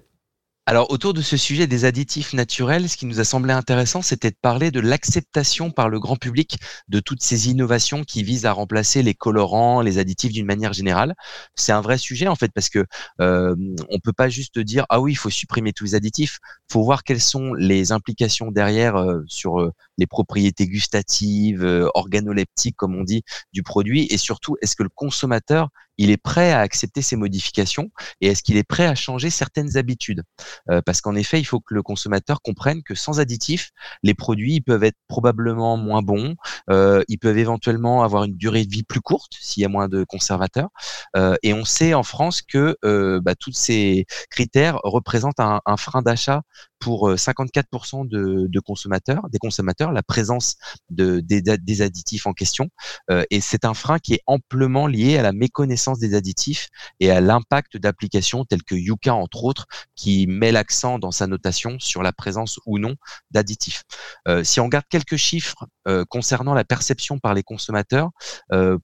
Alors, 0.66 0.92
autour 0.92 1.14
de 1.14 1.22
ce 1.22 1.36
sujet 1.36 1.68
des 1.68 1.84
additifs 1.84 2.32
naturels, 2.32 2.88
ce 2.88 2.96
qui 2.96 3.06
nous 3.06 3.20
a 3.20 3.26
semblé 3.26 3.52
intéressant, 3.52 4.02
c'était 4.02 4.32
de 4.32 4.38
parler 4.42 4.72
de 4.72 4.80
l'acceptation 4.80 5.72
par 5.72 5.90
le 5.90 6.00
grand 6.00 6.16
public 6.16 6.58
de 6.88 7.02
toutes 7.02 7.22
ces 7.22 7.50
innovations 7.50 8.06
qui 8.06 8.24
visent 8.24 8.46
à 8.46 8.54
remplacer 8.54 9.04
les 9.04 9.14
colorants, 9.14 9.82
les 9.82 9.98
additifs 9.98 10.32
d'une 10.32 10.46
manière 10.46 10.72
générale. 10.72 11.16
C'est 11.56 11.74
un 11.74 11.82
vrai 11.82 11.98
sujet 11.98 12.30
en 12.30 12.36
fait 12.36 12.50
parce 12.54 12.70
que 12.70 12.86
euh, 13.20 13.56
on 13.90 14.00
peut 14.00 14.14
pas 14.14 14.30
juste 14.30 14.58
dire 14.58 14.86
ah 14.88 15.02
oui, 15.02 15.12
il 15.12 15.16
faut 15.16 15.30
supprimer 15.30 15.74
tous 15.74 15.84
les 15.84 15.96
additifs. 15.96 16.40
Faut 16.72 16.84
voir 16.84 17.04
quelles 17.04 17.20
sont 17.20 17.54
les 17.56 17.92
implications 17.92 18.50
derrière 18.50 18.96
euh, 18.96 19.22
sur 19.28 19.60
euh, 19.60 19.74
les 19.98 20.08
propriétés 20.08 20.68
gustatives, 20.68 21.64
euh, 21.64 21.88
organoleptiques 21.94 22.76
comme 22.76 22.96
on 22.96 23.04
dit 23.04 23.24
du 23.52 23.64
produit. 23.64 24.08
Et 24.10 24.18
surtout 24.18 24.58
est-ce 24.62 24.76
que 24.76 24.84
le 24.84 24.90
consommateur 24.90 25.70
il 25.98 26.10
est 26.10 26.18
prêt 26.18 26.52
à 26.52 26.60
accepter 26.60 27.02
ces 27.02 27.16
modifications 27.16 27.92
et 28.22 28.28
est-ce 28.28 28.44
qu'il 28.44 28.58
est 28.58 28.64
prêt 28.64 28.86
à 28.86 28.96
changer 28.96 29.30
certaines 29.30 29.78
habitudes? 29.78 30.24
Euh, 30.70 30.82
Parce 30.86 31.02
qu'en 31.02 31.16
effet, 31.16 31.40
il 31.40 31.44
faut 31.46 31.60
que 31.60 31.74
le 31.74 31.84
consommateur 31.84 32.42
comprenne 32.42 32.84
que 32.84 32.96
sans 32.96 33.20
additifs, 33.20 33.72
les 34.02 34.14
produits 34.14 34.62
peuvent 34.62 34.84
être 34.84 34.98
probablement 35.08 35.78
moins 35.78 36.02
bons, 36.02 36.36
euh, 36.70 37.04
ils 37.08 37.20
peuvent 37.20 37.38
éventuellement 37.38 38.04
avoir 38.04 38.24
une 38.24 38.36
durée 38.36 38.66
de 38.66 38.72
vie 38.72 38.84
plus 38.84 39.02
courte 39.02 39.34
s'il 39.40 39.62
y 39.62 39.66
a 39.66 39.70
moins 39.70 39.88
de 39.88 40.04
conservateurs. 40.04 40.70
Euh, 41.16 41.36
et 41.44 41.54
on 41.54 41.66
sait 41.66 41.94
en 41.94 42.04
France 42.04 42.42
que 42.42 42.76
euh, 42.84 43.20
bah, 43.22 43.36
tous 43.36 43.52
ces 43.54 44.06
critères 44.30 44.80
représentent 44.84 45.40
un, 45.40 45.62
un 45.66 45.78
frein 45.78 46.02
d'achat 46.02 46.42
pour 46.80 47.10
54% 47.12 48.08
de, 48.08 48.48
de, 48.48 48.60
consommateurs, 48.60 49.30
des 49.30 49.38
consommateurs, 49.38 49.83
la 49.92 50.04
présence 50.04 50.56
de, 50.90 51.20
des, 51.20 51.82
additifs 51.82 52.28
en 52.28 52.34
question. 52.34 52.70
Euh, 53.10 53.24
et 53.30 53.42
c'est 53.42 53.66
un 53.66 53.74
frein 53.74 54.00
qui 54.00 54.14
est 54.14 54.22
amplement 54.28 54.88
lié 54.88 55.18
à 55.18 55.22
la 55.22 55.34
méconnaissance 55.34 56.00
des 56.00 56.16
additifs 56.16 56.70
et 57.00 57.12
à 57.12 57.22
l'impact 57.22 57.78
d'applications 57.78 58.46
telles 58.46 58.64
que 58.64 58.76
Yuka, 58.76 59.14
entre 59.14 59.44
autres, 59.44 59.66
qui 59.96 60.28
met 60.28 60.52
l'accent 60.52 61.00
dans 61.00 61.12
sa 61.12 61.28
notation 61.28 61.78
sur 61.80 62.04
la 62.04 62.14
présence 62.14 62.60
ou 62.66 62.80
non 62.80 62.96
d'additifs. 63.32 63.84
Euh, 64.28 64.44
si 64.44 64.60
on 64.60 64.66
regarde 64.66 64.86
quelques 64.90 65.18
chiffres 65.18 65.66
euh, 65.88 66.06
concernant 66.08 66.54
la 66.54 66.64
perception 66.64 67.20
par 67.20 67.34
les 67.34 67.44
consommateurs, 67.44 68.10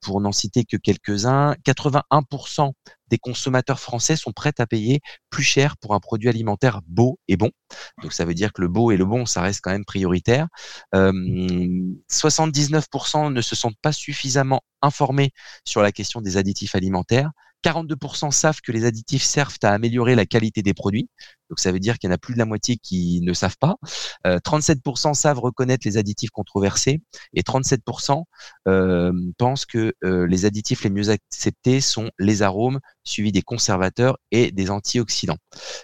pour 0.00 0.20
n'en 0.20 0.32
citer 0.32 0.64
que 0.64 0.76
quelques-uns, 0.76 1.54
81% 1.64 2.72
des 3.10 3.18
consommateurs 3.18 3.80
français 3.80 4.16
sont 4.16 4.32
prêts 4.32 4.54
à 4.58 4.66
payer 4.66 5.00
plus 5.28 5.42
cher 5.42 5.76
pour 5.76 5.94
un 5.94 6.00
produit 6.00 6.28
alimentaire 6.28 6.80
beau 6.86 7.18
et 7.28 7.36
bon. 7.36 7.50
Donc 8.02 8.12
ça 8.12 8.24
veut 8.24 8.34
dire 8.34 8.52
que 8.52 8.62
le 8.62 8.68
beau 8.68 8.90
et 8.90 8.96
le 8.96 9.04
bon, 9.04 9.26
ça 9.26 9.42
reste 9.42 9.60
quand 9.62 9.70
même 9.72 9.84
prioritaire. 9.84 10.46
Euh, 10.94 11.12
79% 12.10 13.32
ne 13.32 13.40
se 13.40 13.56
sentent 13.56 13.78
pas 13.82 13.92
suffisamment 13.92 14.62
informés 14.82 15.32
sur 15.64 15.82
la 15.82 15.92
question 15.92 16.20
des 16.20 16.36
additifs 16.36 16.74
alimentaires. 16.74 17.30
42% 17.62 18.30
savent 18.30 18.60
que 18.62 18.72
les 18.72 18.84
additifs 18.84 19.22
servent 19.22 19.58
à 19.62 19.70
améliorer 19.70 20.14
la 20.14 20.26
qualité 20.26 20.62
des 20.62 20.74
produits. 20.74 21.08
Donc 21.50 21.58
ça 21.58 21.72
veut 21.72 21.80
dire 21.80 21.98
qu'il 21.98 22.08
y 22.08 22.12
en 22.12 22.14
a 22.14 22.18
plus 22.18 22.34
de 22.34 22.38
la 22.38 22.44
moitié 22.44 22.76
qui 22.76 23.20
ne 23.22 23.32
savent 23.32 23.58
pas. 23.58 23.76
Euh, 24.26 24.38
37% 24.38 25.14
savent 25.14 25.40
reconnaître 25.40 25.86
les 25.86 25.96
additifs 25.98 26.30
controversés 26.30 27.00
et 27.34 27.42
37% 27.42 28.22
euh, 28.68 29.12
pensent 29.36 29.66
que 29.66 29.92
euh, 30.04 30.26
les 30.28 30.44
additifs 30.44 30.84
les 30.84 30.90
mieux 30.90 31.10
acceptés 31.10 31.80
sont 31.80 32.10
les 32.18 32.42
arômes 32.42 32.78
suivis 33.02 33.32
des 33.32 33.42
conservateurs 33.42 34.18
et 34.30 34.52
des 34.52 34.70
antioxydants. 34.70 35.38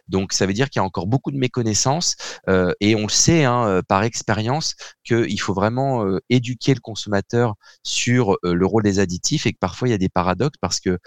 Donc 0.08 0.32
ça 0.32 0.46
veut 0.46 0.52
dire 0.52 0.70
qu'il 0.70 0.80
y 0.80 0.82
a 0.82 0.86
encore 0.86 1.08
beaucoup 1.08 1.32
de 1.32 1.38
méconnaissances 1.38 2.14
euh, 2.48 2.72
et 2.80 2.94
on 2.94 3.02
le 3.02 3.08
sait 3.08 3.44
hein, 3.44 3.80
par 3.88 4.04
expérience 4.04 4.76
qu'il 5.04 5.40
faut 5.40 5.54
vraiment 5.54 6.04
euh, 6.04 6.18
éduquer 6.30 6.74
le 6.74 6.80
consommateur 6.80 7.54
sur 7.82 8.32
euh, 8.44 8.54
le 8.54 8.66
rôle 8.66 8.82
des 8.82 8.98
additifs 8.98 9.46
et 9.46 9.52
que 9.52 9.58
parfois 9.58 9.88
il 9.88 9.92
y 9.92 9.94
a 9.94 9.98
des 9.98 10.08
paradoxes 10.08 10.58
parce 10.60 10.80
que 10.80 10.98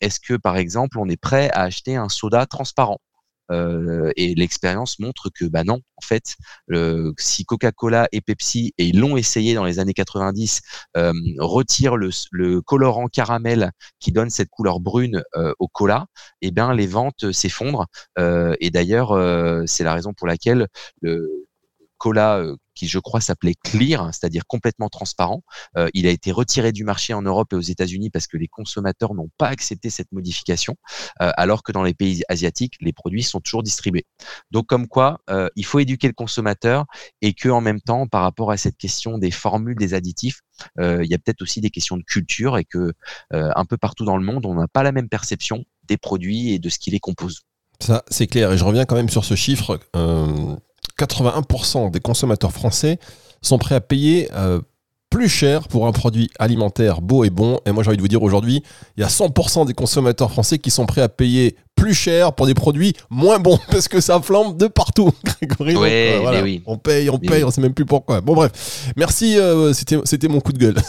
est-ce 0.00 0.20
que 0.20 0.34
par 0.34 0.56
exemple 0.56 0.98
on 0.98 1.08
est 1.08 1.20
prêt 1.20 1.50
à 1.52 1.62
acheter 1.62 1.96
un 1.96 2.08
soda 2.08 2.46
transparent? 2.46 2.98
Euh, 3.50 4.12
et 4.16 4.34
l'expérience 4.34 4.98
montre 4.98 5.28
que 5.34 5.44
bah 5.44 5.64
non, 5.64 5.80
en 5.96 6.00
fait, 6.02 6.36
euh, 6.70 7.12
si 7.18 7.44
Coca-Cola 7.44 8.08
et 8.12 8.20
Pepsi, 8.20 8.72
et 8.78 8.86
ils 8.86 8.98
l'ont 8.98 9.16
essayé 9.16 9.54
dans 9.54 9.64
les 9.64 9.78
années 9.78 9.94
90, 9.94 10.60
euh, 10.96 11.12
retirent 11.38 11.96
le, 11.96 12.10
le, 12.30 12.62
colorant 12.62 13.08
caramel 13.08 13.72
qui 13.98 14.12
donne 14.12 14.30
cette 14.30 14.50
couleur 14.50 14.80
brune 14.80 15.22
euh, 15.36 15.52
au 15.58 15.68
cola, 15.68 16.06
eh 16.42 16.50
bien 16.50 16.74
les 16.74 16.86
ventes 16.86 17.32
s'effondrent. 17.32 17.86
Euh, 18.18 18.54
et 18.60 18.70
d'ailleurs, 18.70 19.10
c'est 19.66 19.84
la 19.84 19.94
raison 19.94 20.12
pour 20.12 20.26
laquelle 20.26 20.68
le 21.00 21.28
cola 21.98 22.42
qui 22.80 22.88
je 22.88 22.98
crois 22.98 23.20
s'appelait 23.20 23.54
Clear, 23.62 24.06
c'est-à-dire 24.06 24.46
complètement 24.46 24.88
transparent. 24.88 25.44
Euh, 25.76 25.90
il 25.92 26.06
a 26.06 26.10
été 26.10 26.32
retiré 26.32 26.72
du 26.72 26.82
marché 26.82 27.12
en 27.12 27.20
Europe 27.20 27.52
et 27.52 27.56
aux 27.56 27.60
États-Unis 27.60 28.08
parce 28.08 28.26
que 28.26 28.38
les 28.38 28.48
consommateurs 28.48 29.12
n'ont 29.12 29.28
pas 29.36 29.48
accepté 29.48 29.90
cette 29.90 30.10
modification, 30.12 30.76
euh, 31.20 31.30
alors 31.36 31.62
que 31.62 31.72
dans 31.72 31.82
les 31.82 31.92
pays 31.92 32.22
asiatiques, 32.30 32.76
les 32.80 32.94
produits 32.94 33.22
sont 33.22 33.40
toujours 33.40 33.62
distribués. 33.62 34.06
Donc 34.50 34.66
comme 34.66 34.88
quoi, 34.88 35.20
euh, 35.28 35.50
il 35.56 35.66
faut 35.66 35.78
éduquer 35.78 36.06
le 36.06 36.14
consommateur 36.14 36.86
et 37.20 37.34
que 37.34 37.50
en 37.50 37.60
même 37.60 37.82
temps, 37.82 38.06
par 38.06 38.22
rapport 38.22 38.50
à 38.50 38.56
cette 38.56 38.78
question 38.78 39.18
des 39.18 39.30
formules 39.30 39.76
des 39.76 39.92
additifs, 39.92 40.40
il 40.78 41.06
y 41.06 41.14
a 41.14 41.18
peut-être 41.18 41.42
aussi 41.42 41.60
des 41.60 41.70
questions 41.70 41.96
de 41.96 42.02
culture 42.02 42.58
et 42.58 42.64
que 42.64 42.92
un 43.32 43.64
peu 43.64 43.76
partout 43.76 44.04
dans 44.04 44.16
le 44.16 44.24
monde, 44.24 44.44
on 44.46 44.54
n'a 44.54 44.68
pas 44.68 44.82
la 44.82 44.92
même 44.92 45.08
perception 45.08 45.64
des 45.84 45.96
produits 45.96 46.52
et 46.52 46.58
de 46.58 46.68
ce 46.68 46.78
qui 46.78 46.90
les 46.90 47.00
compose. 47.00 47.40
Ça, 47.80 48.04
c'est 48.08 48.26
clair. 48.26 48.52
Et 48.52 48.58
je 48.58 48.64
reviens 48.64 48.84
quand 48.84 48.96
même 48.96 49.08
sur 49.08 49.24
ce 49.24 49.34
chiffre. 49.34 49.80
Euh, 51.00 51.04
81% 51.04 51.90
des 51.90 52.00
consommateurs 52.00 52.52
français 52.52 52.98
sont 53.42 53.58
prêts 53.58 53.74
à 53.74 53.80
payer 53.80 54.28
euh, 54.34 54.60
plus 55.10 55.28
cher 55.28 55.66
pour 55.66 55.88
un 55.88 55.92
produit 55.92 56.30
alimentaire 56.38 57.00
beau 57.00 57.24
et 57.24 57.30
bon. 57.30 57.58
Et 57.66 57.72
moi, 57.72 57.82
j'ai 57.82 57.88
envie 57.88 57.96
de 57.96 58.02
vous 58.02 58.08
dire 58.08 58.22
aujourd'hui, 58.22 58.62
il 58.96 59.00
y 59.00 59.04
a 59.04 59.08
100% 59.08 59.66
des 59.66 59.74
consommateurs 59.74 60.30
français 60.30 60.58
qui 60.58 60.70
sont 60.70 60.86
prêts 60.86 61.02
à 61.02 61.08
payer 61.08 61.56
plus 61.74 61.94
cher 61.94 62.32
pour 62.32 62.46
des 62.46 62.54
produits 62.54 62.94
moins 63.10 63.40
bons 63.40 63.58
parce 63.70 63.88
que 63.88 64.00
ça 64.00 64.20
flambe 64.20 64.56
de 64.56 64.68
partout. 64.68 65.10
Grégory, 65.42 65.74
euh, 65.76 66.18
voilà. 66.22 66.42
oui. 66.42 66.62
on 66.64 66.78
paye, 66.78 67.10
on 67.10 67.18
paye, 67.18 67.38
oui. 67.38 67.44
on 67.44 67.50
sait 67.50 67.60
même 67.60 67.74
plus 67.74 67.86
pourquoi. 67.86 68.20
Bon 68.20 68.34
bref, 68.34 68.92
merci, 68.96 69.36
euh, 69.38 69.72
c'était 69.72 69.98
c'était 70.04 70.28
mon 70.28 70.40
coup 70.40 70.52
de 70.52 70.58
gueule. 70.58 70.76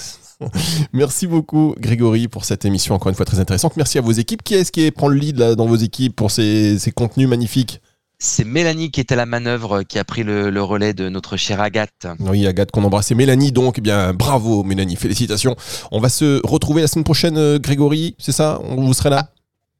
Merci 0.91 1.27
beaucoup 1.27 1.75
Grégory 1.77 2.27
pour 2.27 2.45
cette 2.45 2.65
émission 2.65 2.95
encore 2.95 3.10
une 3.10 3.15
fois 3.15 3.27
très 3.27 3.39
intéressante. 3.39 3.77
Merci 3.77 3.99
à 3.99 4.01
vos 4.01 4.12
équipes. 4.12 4.41
Qui 4.41 4.56
est-ce 4.56 4.71
qui 4.71 4.89
prend 4.89 5.08
le 5.08 5.15
lead 5.15 5.38
là, 5.38 5.54
dans 5.54 5.67
vos 5.67 5.75
équipes 5.75 6.15
pour 6.15 6.32
ces, 6.32 6.80
ces 6.80 6.91
contenus 6.91 7.27
magnifiques? 7.27 7.80
C'est 8.22 8.44
Mélanie 8.44 8.92
qui 8.92 9.00
est 9.00 9.12
à 9.12 9.16
la 9.16 9.26
manœuvre, 9.26 9.82
qui 9.82 9.98
a 9.98 10.04
pris 10.04 10.24
le, 10.24 10.52
le 10.52 10.64
relais 10.64 10.94
de 10.94 11.10
notre 11.10 11.38
chère 11.38 11.60
Agathe. 11.60 12.06
Oui, 12.20 12.46
Agathe 12.46 12.72
qu'on 12.72 12.84
embrasse. 12.84 13.10
Et 13.12 13.16
Mélanie, 13.16 13.52
donc, 13.52 13.80
eh 13.80 13.82
bien, 13.82 14.14
bravo 14.14 14.64
Mélanie, 14.64 14.96
félicitations. 14.96 15.56
On 15.92 16.00
va 16.00 16.10
se 16.10 16.40
retrouver 16.46 16.84
la 16.84 16.88
semaine 16.88 17.04
prochaine, 17.04 17.38
euh, 17.38 17.58
Grégory, 17.58 18.16
c'est 18.20 18.32
ça? 18.32 18.62
Vous 18.64 18.94
serez 18.94 19.10
là? 19.10 19.30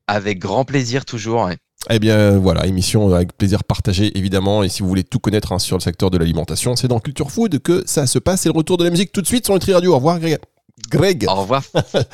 Avec 0.08 0.40
grand 0.40 0.66
plaisir, 0.66 1.06
toujours. 1.06 1.44
Ouais. 1.44 1.58
Eh 1.90 2.00
bien 2.00 2.38
voilà, 2.38 2.68
émission 2.68 3.14
avec 3.14 3.36
plaisir 3.38 3.64
partagé 3.64 4.16
évidemment. 4.18 4.64
Et 4.64 4.70
si 4.70 4.82
vous 4.82 4.88
voulez 4.88 5.04
tout 5.04 5.20
connaître 5.20 5.52
hein, 5.52 5.60
sur 5.60 5.78
le 5.78 5.82
secteur 5.82 6.10
de 6.10 6.18
l'alimentation, 6.18 6.76
c'est 6.76 6.88
dans 6.88 7.00
Culture 7.00 7.32
Food 7.32 7.60
que 7.60 7.84
ça 7.86 8.06
se 8.08 8.20
passe. 8.20 8.42
C'est 8.42 8.50
le 8.50 8.58
retour 8.58 8.78
de 8.78 8.84
la 8.84 8.90
musique 8.90 9.12
tout 9.12 9.22
de 9.22 9.28
suite 9.28 9.46
sur 9.46 9.54
Nutri 9.54 9.74
Radio. 9.74 9.94
Au 9.94 9.96
revoir 9.96 10.20
Greg. 10.20 10.38
Greg. 10.90 11.26
Au 11.28 11.36
revoir. 11.36 11.64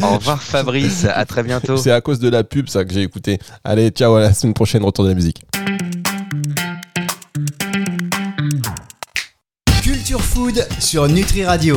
Au 0.01 0.15
revoir 0.17 0.41
Fabrice. 0.41 1.05
À 1.05 1.25
très 1.25 1.43
bientôt. 1.43 1.77
C'est 1.77 1.91
à 1.91 2.01
cause 2.01 2.19
de 2.19 2.29
la 2.29 2.43
pub 2.43 2.69
ça 2.69 2.85
que 2.85 2.93
j'ai 2.93 3.01
écouté. 3.01 3.39
Allez, 3.63 3.89
ciao 3.89 4.15
à 4.15 4.21
la 4.21 4.33
semaine 4.33 4.53
prochaine. 4.53 4.83
Retour 4.83 5.03
de 5.05 5.09
la 5.09 5.15
musique. 5.15 5.41
Food 10.37 10.67
sur 10.79 11.07
Nutri 11.07 11.43
Radio. 11.43 11.75